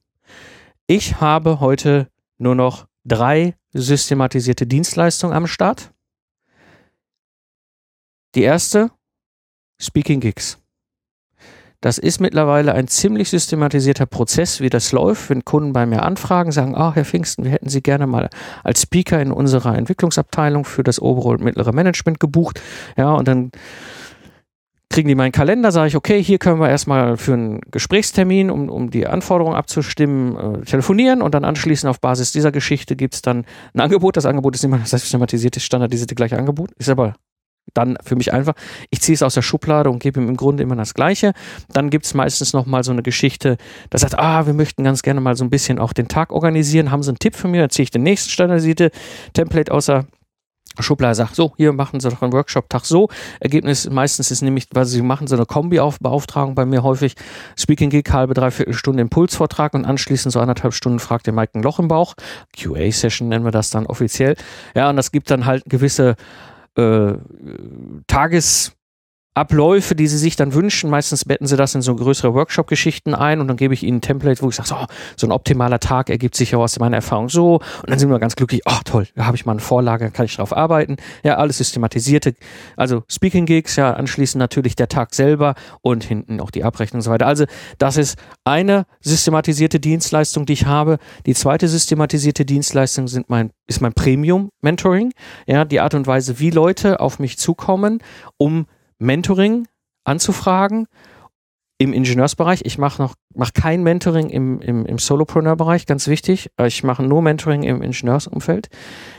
Ich 0.87 1.21
habe 1.21 1.61
heute 1.61 2.09
nur 2.39 2.55
noch 2.55 2.87
drei 3.05 3.55
systematisierte 3.73 4.67
Dienstleistungen 4.67 5.37
am 5.37 5.47
Start. 5.47 5.93
Die 8.35 8.43
erste, 8.43 8.91
Speaking 9.81 10.21
Gigs. 10.21 10.60
Das 11.81 11.97
ist 11.97 12.21
mittlerweile 12.21 12.75
ein 12.75 12.89
ziemlich 12.89 13.31
systematisierter 13.31 14.05
Prozess, 14.05 14.61
wie 14.61 14.69
das 14.69 14.93
läuft, 14.93 15.31
wenn 15.31 15.47
Kunden 15.47 15.73
bei 15.73 15.87
mir 15.87 16.03
anfragen, 16.03 16.53
sagen, 16.53 16.75
ah, 16.75 16.93
Herr 16.95 17.07
Pfingsten, 17.07 17.45
wir 17.45 17.53
hätten 17.53 17.71
Sie 17.71 17.83
gerne 17.83 18.07
mal 18.07 18.29
als 18.63 18.83
Speaker 18.83 19.21
in 19.21 19.33
unserer 19.33 19.79
Entwicklungsabteilung 19.79 20.67
für 20.67 20.83
das 20.83 21.01
obere 21.01 21.29
und 21.31 21.43
mittlere 21.43 21.73
Management 21.73 22.21
gebucht. 22.21 22.61
Ja, 22.99 23.15
und 23.15 23.27
dann 23.27 23.51
kriegen 24.91 25.09
die 25.09 25.15
meinen 25.15 25.33
Kalender, 25.33 25.73
sage 25.73 25.89
ich, 25.89 25.97
okay, 25.97 26.23
hier 26.23 26.39
können 26.39 26.61
wir 26.61 26.69
erstmal 26.69 27.17
für 27.17 27.33
einen 27.33 27.61
Gesprächstermin, 27.71 28.51
um, 28.51 28.69
um 28.69 28.91
die 28.91 29.07
Anforderungen 29.07 29.57
abzustimmen, 29.57 30.37
äh, 30.37 30.65
telefonieren 30.67 31.23
und 31.23 31.35
dann 31.35 31.45
anschließend 31.45 31.89
auf 31.89 32.01
Basis 32.01 32.33
dieser 32.33 32.53
Geschichte 32.53 32.95
gibt 32.95 33.15
es 33.15 33.23
dann 33.23 33.47
ein 33.73 33.81
Angebot. 33.81 34.17
Das 34.19 34.27
Angebot 34.27 34.55
ist 34.55 34.65
immer 34.65 34.79
das 34.79 34.91
systematisierte, 34.91 35.61
standardisierte 35.61 36.15
gleiche 36.15 36.37
Angebot, 36.37 36.73
ist 36.73 36.91
aber 36.91 37.15
dann 37.75 37.97
für 38.05 38.17
mich 38.17 38.33
einfach, 38.33 38.55
ich 38.91 39.01
ziehe 39.01 39.15
es 39.15 39.23
aus 39.23 39.35
der 39.35 39.43
Schublade 39.43 39.91
und 39.91 40.01
gebe 40.01 40.21
ihm 40.21 40.29
im 40.29 40.37
Grunde 40.37 40.63
immer 40.63 40.77
das 40.77 40.95
Gleiche. 40.95 41.33
Dann 41.73 41.91
gibt 41.91 42.07
es 42.07 42.15
meistens 42.15 42.53
nochmal 42.53 42.85
so 42.85 42.93
eine 42.93 43.03
Geschichte, 43.03 43.57
da 43.91 43.99
sagt, 43.99 44.19
ah, 44.19 44.47
wir 44.47 44.55
möchten 44.55 44.85
ganz 44.85 45.03
gerne 45.03 45.21
mal 45.21 45.37
so 45.37 45.45
ein 45.45 45.51
bisschen 45.51 45.79
auch 45.79 45.93
den 45.93 46.09
Tag 46.09 46.33
organisieren, 46.33 46.91
haben 46.91 47.03
Sie 47.03 47.11
einen 47.11 47.19
Tipp 47.19 47.37
für 47.37 47.49
mich, 47.49 47.61
dann 47.61 47.71
ziehe 47.71 47.85
ich 47.85 47.91
den 47.91 48.03
nächsten 48.03 48.31
standardisierte 48.31 48.91
Template 49.33 49.73
aus 49.73 49.87
der 49.87 50.07
Schublade 50.79 51.15
sagt, 51.15 51.35
so, 51.35 51.53
hier 51.57 51.73
machen 51.73 52.01
Sie 52.01 52.09
doch 52.09 52.23
einen 52.23 52.33
Workshop-Tag 52.33 52.85
so. 52.85 53.09
Ergebnis 53.41 53.91
meistens 53.91 54.31
ist 54.31 54.41
nämlich, 54.43 54.69
weil 54.73 54.85
Sie 54.85 55.03
machen 55.03 55.27
so 55.27 55.35
eine 55.35 55.45
Kombi-Beauftragung 55.45 56.55
bei 56.55 56.65
mir 56.65 56.83
häufig, 56.83 57.17
Speaking 57.59 57.91
Gig, 57.91 58.05
halbe, 58.11 58.35
dreiviertel 58.35 58.75
Stunde 58.75 59.03
Impulsvortrag 59.03 59.75
und 59.75 59.85
anschließend 59.85 60.33
so 60.33 60.41
anderthalb 60.41 60.73
Stunden 60.73 61.01
fragt 61.01 61.27
der 61.27 61.35
Mike 61.35 61.59
ein 61.59 61.63
Loch 61.63 61.81
im 61.81 61.89
Bauch. 61.89 62.15
QA-Session 62.57 63.29
nennen 63.29 63.45
wir 63.45 63.51
das 63.51 63.71
dann 63.71 63.87
offiziell. 63.87 64.37
Ja, 64.75 64.89
und 64.91 64.97
das 64.97 65.11
gibt 65.11 65.31
dann 65.31 65.45
halt 65.45 65.65
gewisse 65.67 66.17
äh, 66.77 67.15
Tages- 68.07 68.73
Abläufe, 69.35 69.95
die 69.95 70.09
sie 70.09 70.19
sich 70.19 70.35
dann 70.35 70.55
wünschen. 70.55 70.91
Meistens 70.91 71.25
betten 71.25 71.47
sie 71.47 71.57
das 71.57 71.75
in 71.77 71.83
so 71.83 71.95
größere 71.95 72.35
Workshop-Geschichten 72.35 73.15
ein 73.15 73.41
und 73.41 73.47
dann 73.47 73.57
gebe 73.57 73.73
ich 73.73 73.85
ihnen 73.85 73.99
ein 73.99 74.01
Template, 74.01 74.43
wo 74.43 74.49
ich 74.49 74.57
sage, 74.57 74.69
so, 74.69 74.77
so 75.17 75.27
ein 75.27 75.33
optimaler 75.33 75.79
Tag 75.79 76.11
ergibt 76.11 76.35
sich 76.35 76.51
ja 76.51 76.59
aus 76.59 76.79
meiner 76.81 76.97
Erfahrung 76.97 77.29
so. 77.29 77.55
Und 77.55 77.91
dann 77.91 77.99
sind 78.01 78.11
wir 78.11 78.19
ganz 78.19 78.35
glücklich, 78.35 78.63
oh 78.67 78.81
toll, 78.85 79.07
da 79.15 79.27
habe 79.27 79.37
ich 79.37 79.47
mal 79.47 79.53
eine 79.53 79.61
Vorlage, 79.61 80.05
dann 80.05 80.13
kann 80.13 80.27
ich 80.27 80.35
drauf 80.35 80.57
arbeiten. 80.57 80.97
Ja, 81.23 81.37
alles 81.37 81.59
systematisierte, 81.59 82.35
also 82.77 83.05
Speaking 83.09 83.47
Gigs, 83.47 83.77
ja, 83.77 83.93
anschließend 83.93 84.41
natürlich 84.41 84.75
der 84.75 84.89
Tag 84.89 85.15
selber 85.15 85.55
und 85.81 86.03
hinten 86.03 86.41
auch 86.41 86.51
die 86.51 86.65
Abrechnung 86.65 86.99
und 86.99 87.03
so 87.03 87.13
weiter. 87.13 87.29
Also 87.29 87.45
das 87.79 87.97
ist 87.97 88.19
eine 88.45 88.85
systematisierte 89.01 89.79
Dienstleistung, 89.79 90.45
die 90.45 90.55
ich 90.55 90.67
habe. 90.67 90.99
Die 91.27 91.35
zweite 91.35 91.69
systematisierte 91.69 92.45
Dienstleistung 92.45 93.07
sind 93.07 93.31
mein, 93.31 93.53
ist 93.69 93.81
mein 93.81 93.93
Premium-Mentoring. 93.93 95.13
Ja, 95.47 95.65
die 95.65 95.79
Art 95.79 95.95
und 95.95 96.09
Weise, 96.09 96.41
wie 96.41 96.51
Leute 96.51 96.99
auf 96.99 97.21
mich 97.21 97.39
zukommen, 97.39 98.03
um 98.37 98.67
Mentoring 99.01 99.67
anzufragen 100.05 100.87
im 101.79 101.93
Ingenieursbereich. 101.93 102.61
Ich 102.65 102.79
mache 102.79 103.03
noch 103.03 103.15
mach 103.35 103.53
kein 103.53 103.83
Mentoring 103.83 104.29
im, 104.29 104.61
im, 104.61 104.85
im 104.85 104.99
Solopreneur-Bereich, 104.99 105.87
ganz 105.87 106.07
wichtig. 106.09 106.51
Ich 106.63 106.85
mache 106.85 107.03
nur 107.03 107.23
Mentoring 107.23 107.63
im 107.63 107.83
Ingenieursumfeld. 107.83 108.69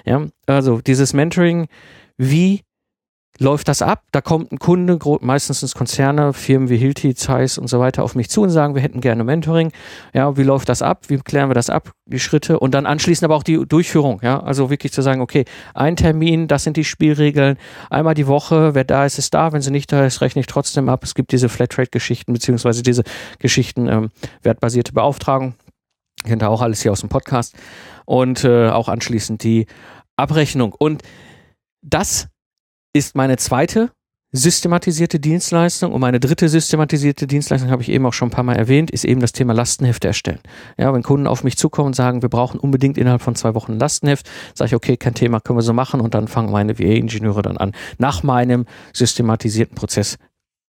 Ja, 0.06 0.28
also 0.46 0.80
dieses 0.80 1.14
Mentoring, 1.14 1.68
wie 2.18 2.62
läuft 3.42 3.68
das 3.68 3.82
ab. 3.82 4.04
Da 4.12 4.22
kommt 4.22 4.52
ein 4.52 4.60
Kunde, 4.60 5.00
meistens 5.22 5.74
Konzerne, 5.74 6.32
Firmen 6.32 6.70
wie 6.70 6.78
Hilti, 6.78 7.16
Zeiss 7.16 7.58
und 7.58 7.68
so 7.68 7.80
weiter 7.80 8.04
auf 8.04 8.14
mich 8.14 8.30
zu 8.30 8.44
und 8.44 8.52
sagen, 8.52 8.76
wir 8.76 8.84
hätten 8.84 9.02
gerne 9.02 9.24
Mentoring. 9.24 9.72
Ja, 10.14 10.38
wie 10.38 10.44
läuft 10.44 10.70
das 10.70 10.84
ab? 10.84 11.06
Wie 11.08 11.18
klären 11.18 11.50
wir 11.50 11.56
das 11.56 11.70
ab? 11.70 11.92
Die 12.06 12.20
Schritte 12.20 12.60
und 12.60 12.74
dann 12.74 12.86
anschließend 12.86 13.26
aber 13.26 13.36
auch 13.36 13.44
die 13.44 13.66
Durchführung. 13.66 14.20
Ja, 14.22 14.42
also 14.42 14.70
wirklich 14.70 14.94
zu 14.94 15.02
sagen, 15.02 15.22
okay, 15.22 15.46
ein 15.74 15.96
Termin, 15.96 16.48
das 16.48 16.64
sind 16.64 16.78
die 16.78 16.84
Spielregeln. 16.84 17.58
Einmal 17.90 18.14
die 18.14 18.28
Woche, 18.28 18.76
wer 18.76 18.84
da 18.84 19.06
ist, 19.06 19.18
ist 19.18 19.34
da. 19.34 19.52
Wenn 19.54 19.62
sie 19.62 19.72
nicht 19.72 19.92
da 19.92 20.06
ist, 20.06 20.22
rechne 20.22 20.42
ich 20.42 20.48
trotzdem 20.48 20.88
ab. 20.88 21.04
Es 21.04 21.16
gibt 21.16 21.32
diese 21.32 21.50
Flatrate-Geschichten 21.50 22.34
beziehungsweise 22.34 22.84
diese 22.84 23.04
Geschichten 23.40 23.88
ähm, 23.88 24.10
wertbasierte 24.44 24.94
Beauftragung. 24.94 25.56
Kennt 26.26 26.44
ihr 26.44 26.50
auch 26.50 26.62
alles 26.62 26.84
hier 26.84 26.92
aus 26.92 27.00
dem 27.00 27.10
Podcast. 27.10 27.56
Und 28.06 28.44
äh, 28.44 28.70
auch 28.70 28.88
anschließend 28.88 29.44
die 29.44 29.66
Abrechnung. 30.16 30.76
Und 30.78 31.02
das 31.82 32.28
ist 32.94 33.16
meine 33.16 33.38
zweite 33.38 33.92
systematisierte 34.34 35.20
Dienstleistung 35.20 35.92
und 35.92 36.00
meine 36.00 36.20
dritte 36.20 36.48
systematisierte 36.48 37.28
Dienstleistung 37.28 37.70
habe 37.70 37.82
ich 37.82 37.90
eben 37.90 38.06
auch 38.06 38.14
schon 38.14 38.30
ein 38.30 38.32
paar 38.32 38.46
Mal 38.46 38.56
erwähnt, 38.56 38.90
ist 38.90 39.04
eben 39.04 39.20
das 39.20 39.34
Thema 39.34 39.54
Lastenhefte 39.54 40.08
erstellen. 40.08 40.40
Ja, 40.78 40.94
wenn 40.94 41.04
Kunden 41.04 41.28
auf 41.28 41.44
mich 41.44 41.58
zukommen 41.58 41.88
und 41.88 41.96
sagen, 41.96 42.22
wir 42.22 42.30
brauchen 42.30 42.60
unbedingt 42.60 42.98
innerhalb 42.98 43.22
von 43.22 43.36
zwei 43.36 43.56
Wochen 43.56 43.74
ein 43.74 43.80
Lastenheft, 43.80 44.30
sage 44.54 44.70
ich, 44.70 44.76
okay, 44.76 44.96
kein 44.96 45.16
Thema, 45.16 45.42
können 45.42 45.58
wir 45.58 45.64
so 45.64 45.74
machen 45.74 46.00
und 46.00 46.14
dann 46.14 46.30
fangen 46.30 46.50
meine 46.50 46.80
VA-Ingenieure 46.80 47.42
dann 47.42 47.58
an, 47.58 47.74
nach 47.98 48.24
meinem 48.24 48.66
systematisierten 48.94 49.76
Prozess 49.76 50.18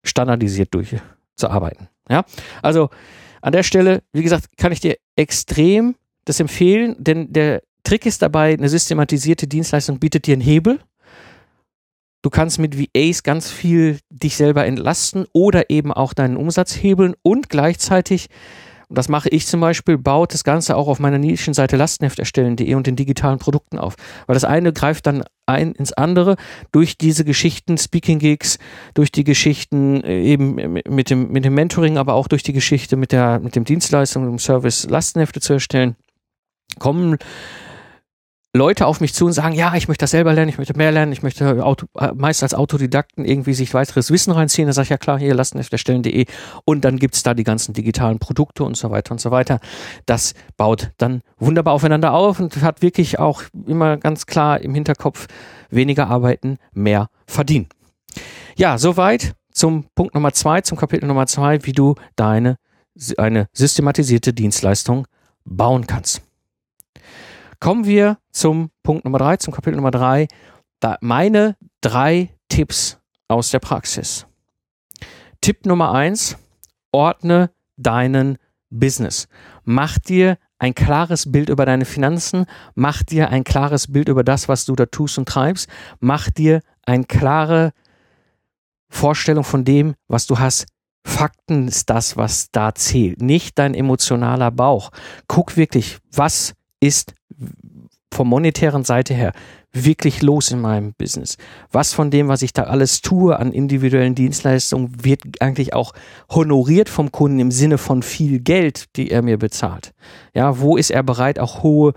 standardisiert 0.05 0.73
durchzuarbeiten. 0.73 1.89
Ja, 2.09 2.25
also 2.63 2.91
an 3.43 3.53
der 3.53 3.65
Stelle, 3.65 4.03
wie 4.13 4.23
gesagt, 4.23 4.57
kann 4.57 4.71
ich 4.71 4.81
dir 4.81 4.97
extrem 5.17 5.97
das 6.25 6.39
empfehlen, 6.39 6.95
denn 6.99 7.33
der 7.33 7.63
Trick 7.83 8.07
ist 8.07 8.23
dabei, 8.23 8.53
eine 8.53 8.69
systematisierte 8.69 9.49
Dienstleistung 9.49 9.99
bietet 9.99 10.27
dir 10.27 10.35
einen 10.35 10.43
Hebel, 10.43 10.79
Du 12.21 12.31
kannst 12.31 12.59
mit 12.59 12.77
VAs 12.77 13.23
ganz 13.23 13.51
viel 13.51 13.99
dich 14.11 14.37
selber 14.37 14.67
entlasten 14.67 15.27
oder 15.33 15.71
eben 15.71 15.93
auch 15.93 16.15
deinen 16.15 16.37
Umsatz 16.37 16.75
hebeln 16.75 17.15
und 17.23 17.49
gleichzeitig, 17.49 18.29
das 18.91 19.09
mache 19.09 19.29
ich 19.29 19.47
zum 19.47 19.61
Beispiel, 19.61 19.99
baut 19.99 20.35
das 20.35 20.43
Ganze 20.43 20.77
auch 20.77 20.89
auf 20.89 20.99
meiner 20.99 21.19
Nischenseite 21.19 21.77
Lastenheft 21.77 22.19
erstellen.de 22.19 22.75
und 22.75 22.89
den 22.89 22.97
digitalen 22.97 23.39
Produkten 23.39 23.79
auf. 23.79 23.95
Weil 24.27 24.35
das 24.35 24.45
eine 24.45 24.73
greift 24.73 25.07
dann 25.07 25.23
ein 25.47 25.73
ins 25.73 25.93
andere 25.93 26.35
durch 26.73 26.99
diese 26.99 27.25
Geschichten, 27.25 27.79
Speaking 27.79 28.19
Gigs, 28.19 28.59
durch 28.95 29.13
die 29.13 29.25
Geschichten 29.25 30.03
äh, 30.03 30.21
eben 30.21 30.57
mit 30.89 31.11
dem, 31.11 31.31
mit 31.31 31.45
dem 31.45 31.55
Mentoring, 31.55 31.99
aber 31.99 32.15
auch 32.15 32.27
durch 32.27 32.43
die 32.43 32.53
Geschichte 32.53 32.97
mit 32.97 33.13
der, 33.13 33.39
mit 33.39 33.55
dem 33.55 33.65
Dienstleistung, 33.65 34.25
dem 34.25 34.41
Service 34.41 34.89
Lastenhefte 34.91 35.41
zu 35.41 35.53
erstellen, 35.53 35.95
kommen 36.81 37.19
Leute 38.59 38.87
auf 38.87 39.01
mich 39.01 39.15
zu 39.15 39.25
und 39.25 39.33
sagen, 39.33 39.55
ja, 39.55 39.75
ich 39.75 39.89
möchte 39.89 40.03
das 40.03 40.11
selber 40.11 40.35
lernen, 40.35 40.51
ich 40.51 40.59
möchte 40.59 40.77
mehr 40.77 40.93
lernen, 40.93 41.13
ich 41.13 41.23
möchte 41.23 41.65
Auto, 41.65 41.87
äh, 41.99 42.13
meist 42.15 42.43
als 42.43 42.53
Autodidakten 42.53 43.25
irgendwie 43.25 43.55
sich 43.55 43.73
weiteres 43.73 44.11
Wissen 44.11 44.33
reinziehen. 44.33 44.67
Da 44.67 44.73
sage 44.75 44.85
ich, 44.85 44.91
ja 44.91 44.99
klar, 44.99 45.19
hier 45.19 45.35
lassen 45.35 45.59
erstellen.de 45.59 46.27
und 46.65 46.85
dann 46.85 46.99
gibt's 46.99 47.23
da 47.23 47.33
die 47.33 47.45
ganzen 47.45 47.73
digitalen 47.73 48.19
Produkte 48.19 48.65
und 48.65 48.77
so 48.77 48.91
weiter 48.91 49.13
und 49.13 49.21
so 49.21 49.31
weiter. 49.31 49.61
Das 50.05 50.35
baut 50.57 50.91
dann 50.99 51.23
wunderbar 51.39 51.73
aufeinander 51.73 52.13
auf 52.13 52.41
und 52.41 52.61
hat 52.61 52.83
wirklich 52.83 53.19
auch 53.19 53.43
immer 53.67 53.97
ganz 53.97 54.27
klar 54.27 54.61
im 54.61 54.75
Hinterkopf, 54.75 55.27
weniger 55.71 56.09
arbeiten, 56.09 56.59
mehr 56.73 57.09
verdienen. 57.27 57.69
Ja, 58.57 58.77
soweit 58.77 59.35
zum 59.53 59.87
Punkt 59.95 60.15
Nummer 60.15 60.33
zwei, 60.33 60.61
zum 60.61 60.77
Kapitel 60.77 61.07
Nummer 61.07 61.27
zwei, 61.27 61.65
wie 61.65 61.73
du 61.73 61.95
deine 62.17 62.57
eine 63.17 63.47
systematisierte 63.53 64.33
Dienstleistung 64.33 65.07
bauen 65.45 65.87
kannst. 65.87 66.28
Kommen 67.61 67.87
wir 67.87 68.19
zum 68.31 68.71
Punkt 68.83 69.05
Nummer 69.05 69.19
drei, 69.19 69.37
zum 69.37 69.53
Kapitel 69.53 69.77
Nummer 69.77 69.91
drei. 69.91 70.29
Meine 71.01 71.57
drei 71.81 72.35
Tipps 72.49 72.99
aus 73.27 73.51
der 73.51 73.59
Praxis. 73.59 74.27
Tipp 75.41 75.67
Nummer 75.67 75.93
eins, 75.93 76.37
ordne 76.93 77.51
deinen 77.77 78.39
Business. 78.71 79.29
Mach 79.65 79.99
dir 79.99 80.39
ein 80.59 80.75
klares 80.75 81.31
Bild 81.31 81.49
über 81.49 81.67
deine 81.67 81.85
Finanzen, 81.85 82.47
mach 82.75 83.03
dir 83.03 83.31
ein 83.31 83.45
klares 83.45 83.93
Bild 83.93 84.09
über 84.09 84.25
das, 84.25 84.49
was 84.49 84.65
du 84.65 84.75
da 84.75 84.87
tust 84.87 85.19
und 85.19 85.29
treibst, 85.29 85.69
mach 86.01 86.31
dir 86.31 86.61
eine 86.85 87.05
klare 87.05 87.73
Vorstellung 88.89 89.45
von 89.45 89.65
dem, 89.65 89.95
was 90.07 90.27
du 90.27 90.39
hast. 90.39 90.67
Fakten 91.05 91.69
ist 91.69 91.91
das, 91.91 92.17
was 92.17 92.51
da 92.51 92.75
zählt, 92.75 93.23
nicht 93.23 93.59
dein 93.59 93.75
emotionaler 93.75 94.51
Bauch. 94.51 94.91
Guck 95.27 95.57
wirklich, 95.57 95.99
was 96.13 96.55
ist 96.81 97.15
vom 98.13 98.29
monetären 98.29 98.85
Seite 98.85 99.15
her 99.15 99.33
wirklich 99.73 100.23
los 100.23 100.51
in 100.51 100.61
meinem 100.61 100.95
Business? 100.95 101.37
Was 101.71 101.93
von 101.93 102.11
dem, 102.11 102.29
was 102.29 102.43
ich 102.43 102.53
da 102.53 102.65
alles 102.65 103.01
tue 103.01 103.39
an 103.39 103.53
individuellen 103.53 104.15
Dienstleistungen, 104.15 105.05
wird 105.05 105.23
eigentlich 105.41 105.75
auch 105.75 105.93
honoriert 106.31 106.89
vom 106.89 107.13
Kunden 107.13 107.39
im 107.39 107.51
Sinne 107.51 107.79
von 107.79 108.03
viel 108.03 108.41
Geld, 108.41 108.97
die 108.97 109.11
er 109.11 109.23
mir 109.23 109.39
bezahlt? 109.39 109.93
Ja, 110.35 110.61
wo 110.61 110.77
ist 110.77 110.91
er 110.91 111.03
bereit, 111.03 111.39
auch 111.39 111.63
hohe 111.63 111.95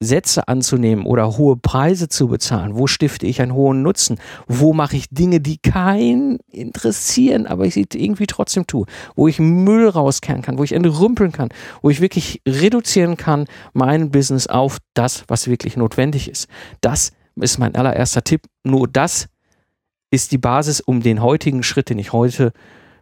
Sätze 0.00 0.46
anzunehmen 0.48 1.06
oder 1.06 1.38
hohe 1.38 1.56
Preise 1.56 2.08
zu 2.08 2.28
bezahlen? 2.28 2.76
Wo 2.76 2.86
stifte 2.86 3.26
ich 3.26 3.40
einen 3.40 3.54
hohen 3.54 3.82
Nutzen? 3.82 4.18
Wo 4.46 4.72
mache 4.74 4.96
ich 4.96 5.08
Dinge, 5.10 5.40
die 5.40 5.58
keinen 5.58 6.38
interessieren, 6.50 7.46
aber 7.46 7.64
ich 7.64 7.74
sie 7.74 7.86
irgendwie 7.94 8.26
trotzdem 8.26 8.66
tue? 8.66 8.86
Wo 9.14 9.26
ich 9.26 9.38
Müll 9.38 9.88
rauskehren 9.88 10.42
kann, 10.42 10.58
wo 10.58 10.64
ich 10.64 10.72
entrümpeln 10.72 11.32
kann, 11.32 11.48
wo 11.80 11.88
ich 11.88 12.00
wirklich 12.00 12.42
reduzieren 12.46 13.16
kann, 13.16 13.46
mein 13.72 14.10
Business 14.10 14.46
auf 14.46 14.78
das, 14.94 15.24
was 15.28 15.48
wirklich 15.48 15.76
notwendig 15.76 16.28
ist. 16.28 16.48
Das 16.82 17.12
ist 17.36 17.58
mein 17.58 17.74
allererster 17.74 18.22
Tipp. 18.22 18.42
Nur 18.64 18.88
das 18.88 19.28
ist 20.10 20.30
die 20.32 20.38
Basis, 20.38 20.80
um 20.80 21.02
den 21.02 21.22
heutigen 21.22 21.62
Schritt, 21.62 21.88
den 21.88 21.98
ich 21.98 22.12
heute 22.12 22.52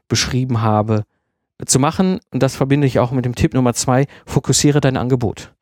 beschrieben 0.06 0.62
habe, 0.62 1.04
zu 1.66 1.78
machen. 1.78 2.20
Und 2.30 2.42
das 2.42 2.54
verbinde 2.54 2.86
ich 2.86 2.98
auch 3.00 3.10
mit 3.10 3.24
dem 3.24 3.34
Tipp 3.34 3.54
Nummer 3.54 3.74
zwei. 3.74 4.06
Fokussiere 4.26 4.80
dein 4.80 4.96
Angebot 4.96 5.53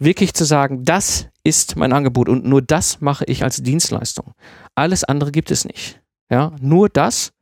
wirklich 0.00 0.34
zu 0.34 0.44
sagen, 0.44 0.84
das 0.84 1.28
ist 1.44 1.76
mein 1.76 1.92
Angebot 1.92 2.28
und 2.28 2.44
nur 2.44 2.62
das 2.62 3.00
mache 3.00 3.24
ich 3.26 3.44
als 3.44 3.62
Dienstleistung. 3.62 4.32
Alles 4.74 5.04
andere 5.04 5.30
gibt 5.30 5.50
es 5.52 5.64
nicht. 5.64 6.00
Ja, 6.28 6.52
nur 6.60 6.88
das 6.88 7.32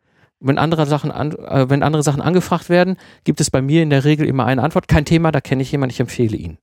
wenn 0.41 0.59
andere 0.59 0.87
Sachen, 0.87 1.11
an, 1.11 1.33
äh, 1.33 1.69
wenn 1.69 1.83
andere 1.83 2.03
Sachen 2.03 2.21
angefragt 2.21 2.69
werden, 2.69 2.97
gibt 3.25 3.41
es 3.41 3.51
bei 3.51 3.61
mir 3.61 3.83
in 3.83 3.91
der 3.91 4.05
Regel 4.05 4.27
immer 4.27 4.47
eine 4.47 4.63
Antwort. 4.63 4.89
Kein 4.89 5.05
Thema, 5.05 5.33
da 5.33 5.41
kenne 5.41 5.63
ich 5.63 5.73
jemanden, 5.73 5.93
ich 5.93 6.01
empfehle 6.01 6.37
ihn. 6.37 6.59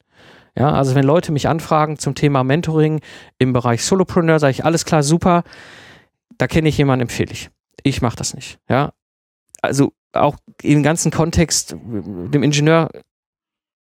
Ja, 0.58 0.71
also 0.71 0.95
wenn 0.95 1.03
Leute 1.03 1.34
mich 1.34 1.49
anfragen 1.49 1.99
zum 1.99 2.15
Thema 2.15 2.45
Mentoring 2.45 3.01
im 3.38 3.51
Bereich 3.51 3.84
Solopreneur, 3.84 4.39
sage 4.39 4.51
ich, 4.51 4.63
alles 4.63 4.86
klar, 4.86 5.03
super, 5.03 5.43
da 6.38 6.47
kenne 6.47 6.69
ich 6.69 6.77
jemanden, 6.77 7.03
empfehle 7.03 7.34
ich. 7.34 7.49
Ich 7.84 8.01
mache 8.01 8.15
das 8.15 8.34
nicht. 8.34 8.60
Ja, 8.69 8.93
also 9.62 9.91
auch 10.13 10.38
im 10.62 10.81
ganzen 10.81 11.12
Kontext, 11.12 11.75
dem 11.75 12.41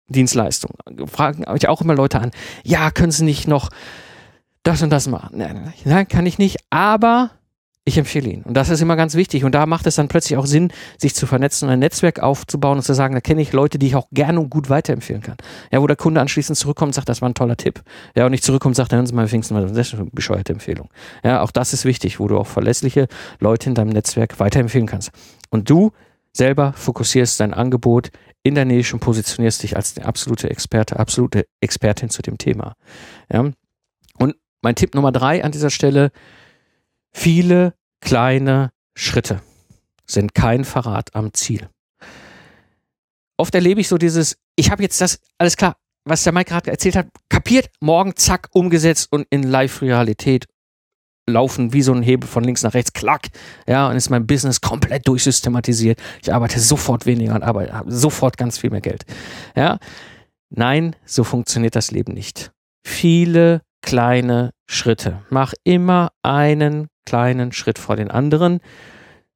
Ingenieurdienstleistung, 0.08 0.72
fragen 1.08 1.46
mich 1.52 1.68
auch 1.68 1.82
immer 1.82 1.96
Leute 1.96 2.20
an, 2.20 2.32
ja, 2.64 2.92
können 2.92 3.12
Sie 3.12 3.24
nicht 3.24 3.48
noch 3.48 3.70
das 4.64 4.82
und 4.82 4.90
das 4.90 5.08
machen? 5.08 5.38
Nein, 5.38 5.74
nein, 5.86 6.08
kann 6.08 6.26
ich 6.26 6.38
nicht, 6.38 6.58
aber 6.70 7.32
ich 7.86 7.98
empfehle 7.98 8.30
ihn. 8.30 8.44
Und 8.44 8.54
das 8.54 8.70
ist 8.70 8.80
immer 8.82 8.96
ganz 8.96 9.16
wichtig. 9.16 9.44
Und 9.44 9.54
da 9.54 9.66
macht 9.66 9.86
es 9.88 9.96
dann 9.96 10.08
plötzlich 10.08 10.38
auch 10.38 10.46
Sinn, 10.46 10.72
sich 10.98 11.16
zu 11.16 11.28
vernetzen 11.28 11.68
und 11.68 11.74
ein 11.74 11.80
Netzwerk 11.80 12.20
aufzubauen 12.20 12.78
und 12.78 12.84
zu 12.84 12.94
sagen, 12.94 13.14
da 13.14 13.20
kenne 13.20 13.42
ich 13.42 13.52
Leute, 13.52 13.78
die 13.78 13.88
ich 13.88 13.96
auch 13.98 14.08
gerne 14.14 14.40
und 14.40 14.50
gut 14.50 14.70
weiterempfehlen 14.70 15.22
kann. 15.22 15.36
Ja, 15.70 15.82
wo 15.82 15.88
der 15.88 15.98
Kunde 15.98 16.22
anschließend 16.22 16.58
zurückkommt 16.58 16.90
und 16.90 16.94
sagt, 16.94 17.10
das 17.10 17.22
war 17.22 17.28
ein 17.28 17.34
toller 17.34 17.58
Tipp. 17.58 17.84
Ja, 18.16 18.26
und 18.26 18.32
nicht 18.32 18.46
zurückkommt 18.46 18.72
und 18.72 18.76
sagt, 18.76 18.94
hören 18.94 19.06
Sie 19.06 19.14
mal, 19.14 19.28
Pfingsten, 19.28 19.56
das 19.56 19.88
ist 19.88 19.96
eine 19.96 20.06
bescheuerte 20.14 20.54
Empfehlung. 20.54 20.90
Ja, 21.26 21.42
auch 21.42 21.52
das 21.52 21.74
ist 21.74 21.84
wichtig, 21.84 22.22
wo 22.22 22.30
du 22.30 22.38
auch 22.38 22.48
verlässliche 22.48 23.08
Leute 23.42 23.68
in 23.68 23.76
deinem 23.76 23.90
Netzwerk 23.90 24.40
weiterempfehlen 24.40 24.88
kannst. 24.88 25.12
Und 25.50 25.70
du 25.70 25.92
selber 26.32 26.72
fokussierst 26.74 27.42
dein 27.42 27.54
Angebot 27.54 28.12
in 28.44 28.56
der 28.56 28.66
Nische 28.66 28.96
und 28.96 29.00
positionierst 29.00 29.64
dich 29.64 29.76
als 29.76 29.94
der 29.94 30.06
absolute 30.06 30.50
Experte, 30.50 31.00
absolute 31.00 31.48
Expertin 31.62 32.10
zu 32.10 32.22
dem 32.22 32.38
Thema. 32.38 32.76
Ja. 33.32 33.52
Und 34.20 34.36
mein 34.62 34.76
Tipp 34.76 34.96
Nummer 34.96 35.12
drei 35.12 35.44
an 35.44 35.52
dieser 35.52 35.70
Stelle, 35.70 36.12
Viele 37.14 37.76
kleine 38.02 38.72
Schritte 38.96 39.42
sind 40.06 40.34
kein 40.34 40.66
Verrat 40.66 41.16
am 41.16 41.34
Ziel. 41.34 41.70
Oft 43.38 43.56
erlebe 43.56 43.82
ich 43.82 43.88
so 43.88 43.98
dieses, 43.98 44.38
ich 44.56 44.72
habe 44.72 44.84
jetzt 44.84 45.00
das, 45.00 45.20
alles 45.38 45.56
klar, 45.56 45.78
was 46.04 46.24
der 46.24 46.34
Mike 46.34 46.50
gerade 46.50 46.72
erzählt 46.72 46.96
hat, 46.96 47.08
kapiert, 47.30 47.70
morgen 47.80 48.16
zack, 48.16 48.50
umgesetzt 48.52 49.08
und 49.12 49.26
in 49.30 49.44
Live-Realität 49.44 50.48
laufen 51.28 51.74
wie 51.74 51.82
so 51.82 51.94
ein 51.94 52.04
Hebel 52.04 52.28
von 52.28 52.44
links 52.44 52.64
nach 52.64 52.74
rechts, 52.74 52.94
klack, 52.94 53.30
ja, 53.68 53.88
und 53.90 53.96
ist 53.96 54.10
mein 54.10 54.28
Business 54.28 54.62
komplett 54.62 55.08
durchsystematisiert. 55.08 56.00
Ich 56.22 56.34
arbeite 56.34 56.60
sofort 56.60 57.06
weniger 57.06 57.36
und 57.36 57.44
arbeite, 57.44 57.82
sofort 57.88 58.38
ganz 58.38 58.58
viel 58.58 58.70
mehr 58.70 58.82
Geld. 58.82 59.06
Ja, 59.56 59.80
nein, 60.50 60.96
so 61.06 61.24
funktioniert 61.24 61.76
das 61.76 61.92
Leben 61.92 62.14
nicht. 62.14 62.52
Viele 62.86 63.62
kleine 63.82 64.52
Schritte. 64.68 65.22
Mach 65.30 65.54
immer 65.64 66.12
einen 66.24 66.88
kleinen 67.06 67.52
Schritt 67.52 67.80
vor 67.80 67.96
den 67.96 68.12
anderen. 68.12 68.60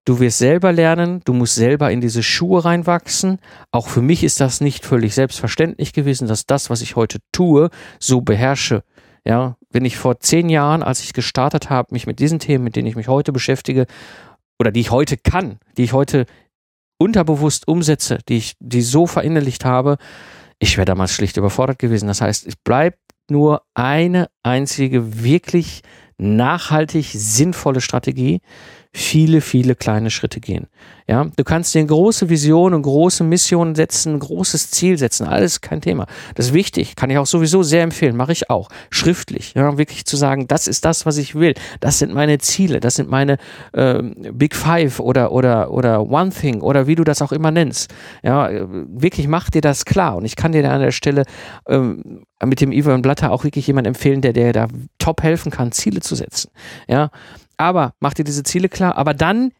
Du 0.05 0.21
wirst 0.21 0.37
selber 0.37 0.71
lernen, 0.71 1.21
du 1.25 1.33
musst 1.33 1.55
selber 1.55 1.91
in 1.91 1.99
diese 1.99 2.23
Schuhe 2.23 2.63
reinwachsen. 2.63 3.39
Auch 3.71 3.89
für 3.89 4.01
mich 4.01 4.23
ist 4.23 4.39
das 4.39 4.61
nicht 4.61 4.85
völlig 4.85 5.13
selbstverständlich 5.13 5.91
gewesen, 5.91 6.29
dass 6.29 6.45
das, 6.45 6.69
was 6.69 6.81
ich 6.81 6.95
heute 6.95 7.19
tue, 7.33 7.69
so 7.99 8.21
beherrsche. 8.21 8.83
Ja, 9.25 9.56
wenn 9.77 9.85
ich 9.85 9.95
vor 9.95 10.19
zehn 10.19 10.49
Jahren, 10.49 10.81
als 10.81 11.03
ich 11.03 11.13
gestartet 11.13 11.69
habe, 11.69 11.89
mich 11.93 12.07
mit 12.07 12.17
diesen 12.17 12.39
Themen, 12.39 12.63
mit 12.63 12.75
denen 12.75 12.87
ich 12.87 12.95
mich 12.95 13.07
heute 13.07 13.31
beschäftige, 13.31 13.85
oder 14.59 14.71
die 14.71 14.79
ich 14.79 14.89
heute 14.89 15.17
kann, 15.17 15.59
die 15.77 15.83
ich 15.83 15.93
heute 15.93 16.25
unterbewusst 16.97 17.67
umsetze, 17.67 18.17
die 18.27 18.37
ich, 18.37 18.55
die 18.59 18.81
so 18.81 19.05
verinnerlicht 19.05 19.65
habe, 19.65 19.97
ich 20.57 20.77
wäre 20.77 20.85
damals 20.85 21.13
schlicht 21.13 21.37
überfordert 21.37 21.77
gewesen. 21.77 22.07
Das 22.07 22.21
heißt, 22.21 22.47
es 22.47 22.55
bleibt 22.55 22.97
nur 23.29 23.61
eine 23.75 24.29
einzige 24.41 25.21
wirklich 25.21 25.83
nachhaltig 26.17 27.11
sinnvolle 27.13 27.79
Strategie 27.79 28.41
viele, 28.93 29.41
viele 29.41 29.75
kleine 29.75 30.09
Schritte 30.09 30.39
gehen. 30.39 30.67
Ja, 31.09 31.25
du 31.33 31.43
kannst 31.45 31.73
dir 31.73 31.85
große 31.85 32.29
Vision 32.29 32.73
und 32.73 32.81
große 32.81 33.23
Mission 33.23 33.75
setzen, 33.75 34.19
großes 34.19 34.71
Ziel 34.71 34.97
setzen, 34.97 35.25
alles 35.25 35.61
kein 35.61 35.79
Thema. 35.79 36.05
Das 36.35 36.47
ist 36.47 36.53
wichtig, 36.53 36.97
kann 36.97 37.09
ich 37.09 37.17
auch 37.17 37.25
sowieso 37.25 37.63
sehr 37.63 37.83
empfehlen, 37.83 38.17
mache 38.17 38.33
ich 38.33 38.49
auch, 38.49 38.67
schriftlich, 38.89 39.53
ja, 39.53 39.77
wirklich 39.77 40.05
zu 40.05 40.17
sagen, 40.17 40.47
das 40.49 40.67
ist 40.67 40.83
das, 40.83 41.05
was 41.05 41.17
ich 41.17 41.33
will, 41.35 41.53
das 41.79 41.99
sind 41.99 42.13
meine 42.13 42.39
Ziele, 42.39 42.81
das 42.81 42.95
sind 42.95 43.09
meine 43.09 43.37
äh, 43.71 44.03
Big 44.33 44.53
Five 44.53 44.99
oder 44.99 45.31
oder 45.31 45.71
oder 45.71 46.09
One 46.09 46.31
Thing 46.31 46.59
oder 46.59 46.87
wie 46.87 46.95
du 46.95 47.05
das 47.05 47.21
auch 47.21 47.31
immer 47.31 47.51
nennst. 47.51 47.93
Ja, 48.21 48.49
wirklich 48.49 49.29
mach 49.29 49.49
dir 49.49 49.61
das 49.61 49.85
klar 49.85 50.17
und 50.17 50.25
ich 50.25 50.35
kann 50.35 50.51
dir 50.51 50.69
an 50.69 50.81
der 50.81 50.91
Stelle 50.91 51.23
ähm, 51.69 52.25
mit 52.43 52.59
dem 52.59 52.73
Ivan 52.73 53.01
Blatter 53.01 53.31
auch 53.31 53.45
wirklich 53.45 53.65
jemand 53.67 53.87
empfehlen, 53.87 54.19
der 54.21 54.33
der 54.33 54.51
da 54.51 54.67
top 54.99 55.23
helfen 55.23 55.51
kann, 55.51 55.71
Ziele 55.71 56.01
zu 56.01 56.15
setzen. 56.15 56.51
Ja, 56.89 57.11
aber 57.57 57.93
mach 57.99 58.13
dir 58.13 58.23
diese 58.23 58.43
Ziele 58.43 58.69
klar, 58.69 58.95
aber 58.95 59.13
dann 59.13 59.53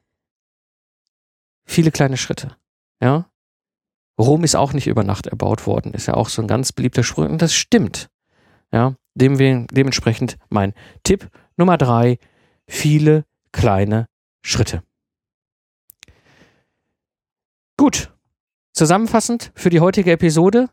viele 1.66 1.92
kleine 1.92 2.18
Schritte. 2.18 2.56
Ja. 3.02 3.30
Rom 4.20 4.44
ist 4.44 4.56
auch 4.56 4.74
nicht 4.74 4.88
über 4.88 5.04
Nacht 5.04 5.28
erbaut 5.28 5.68
worden, 5.68 5.94
ist 5.94 6.08
ja 6.08 6.16
auch 6.16 6.30
so 6.30 6.42
ein 6.42 6.48
ganz 6.48 6.72
beliebter 6.72 7.04
Spruch 7.04 7.26
und 7.26 7.42
das 7.42 7.54
stimmt. 7.54 8.10
Ja, 8.72 8.96
dem, 9.14 9.68
dementsprechend 9.68 10.38
mein 10.50 10.74
Tipp 11.04 11.30
Nummer 11.56 11.78
drei, 11.78 12.18
viele 12.68 13.26
kleine 13.52 14.08
Schritte. 14.44 14.84
Gut. 17.78 18.12
Zusammenfassend 18.74 19.52
für 19.56 19.70
die 19.70 19.80
heutige 19.80 20.12
Episode. 20.12 20.70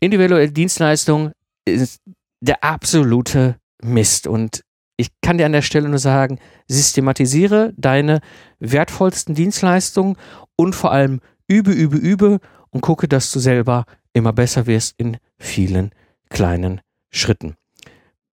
Individuelle 0.00 0.50
Dienstleistung 0.50 1.32
ist 1.64 2.00
der 2.40 2.62
absolute 2.62 3.58
Mist 3.82 4.26
und 4.26 4.64
ich 4.96 5.08
kann 5.22 5.38
dir 5.38 5.46
an 5.46 5.52
der 5.52 5.62
Stelle 5.62 5.88
nur 5.88 5.98
sagen, 5.98 6.38
systematisiere 6.68 7.72
deine 7.76 8.20
wertvollsten 8.60 9.34
Dienstleistungen 9.34 10.16
und 10.56 10.74
vor 10.74 10.92
allem 10.92 11.20
übe, 11.48 11.72
übe, 11.72 11.96
übe 11.96 12.40
und 12.70 12.80
gucke, 12.80 13.08
dass 13.08 13.30
du 13.32 13.38
selber 13.38 13.84
immer 14.12 14.32
besser 14.32 14.66
wirst 14.66 14.94
in 14.98 15.16
vielen 15.38 15.90
kleinen 16.28 16.80
Schritten. 17.10 17.56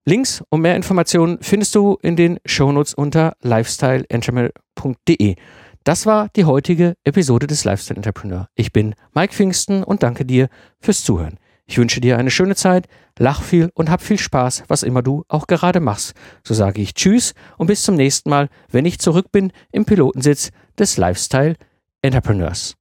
Links 0.05 0.43
und 0.49 0.61
mehr 0.61 0.75
Informationen 0.75 1.37
findest 1.41 1.75
du 1.75 1.97
in 2.01 2.15
den 2.15 2.39
Shownotes 2.45 2.93
unter 2.93 3.37
lifestyleentrepreneur.de. 3.41 5.35
Das 5.85 6.05
war 6.05 6.29
die 6.35 6.45
heutige 6.45 6.95
Episode 7.03 7.47
des 7.47 7.63
Lifestyle 7.63 7.97
Entrepreneur. 7.97 8.47
Ich 8.55 8.73
bin 8.73 8.95
Mike 9.13 9.33
Pfingsten 9.33 9.83
und 9.83 10.03
danke 10.03 10.25
dir 10.25 10.49
fürs 10.79 11.03
Zuhören. 11.03 11.37
Ich 11.65 11.77
wünsche 11.77 12.01
dir 12.01 12.17
eine 12.17 12.31
schöne 12.31 12.55
Zeit, 12.55 12.87
lach 13.17 13.41
viel 13.41 13.69
und 13.73 13.89
hab 13.89 14.01
viel 14.01 14.17
Spaß, 14.17 14.63
was 14.67 14.83
immer 14.83 15.01
du 15.01 15.23
auch 15.27 15.47
gerade 15.47 15.79
machst. 15.79 16.13
So 16.43 16.53
sage 16.53 16.81
ich 16.81 16.93
Tschüss 16.93 17.33
und 17.57 17.67
bis 17.67 17.83
zum 17.83 17.95
nächsten 17.95 18.29
Mal, 18.29 18.49
wenn 18.69 18.85
ich 18.85 18.99
zurück 18.99 19.31
bin 19.31 19.51
im 19.71 19.85
Pilotensitz 19.85 20.51
des 20.77 20.97
Lifestyle 20.97 21.55
Entrepreneurs. 22.01 22.75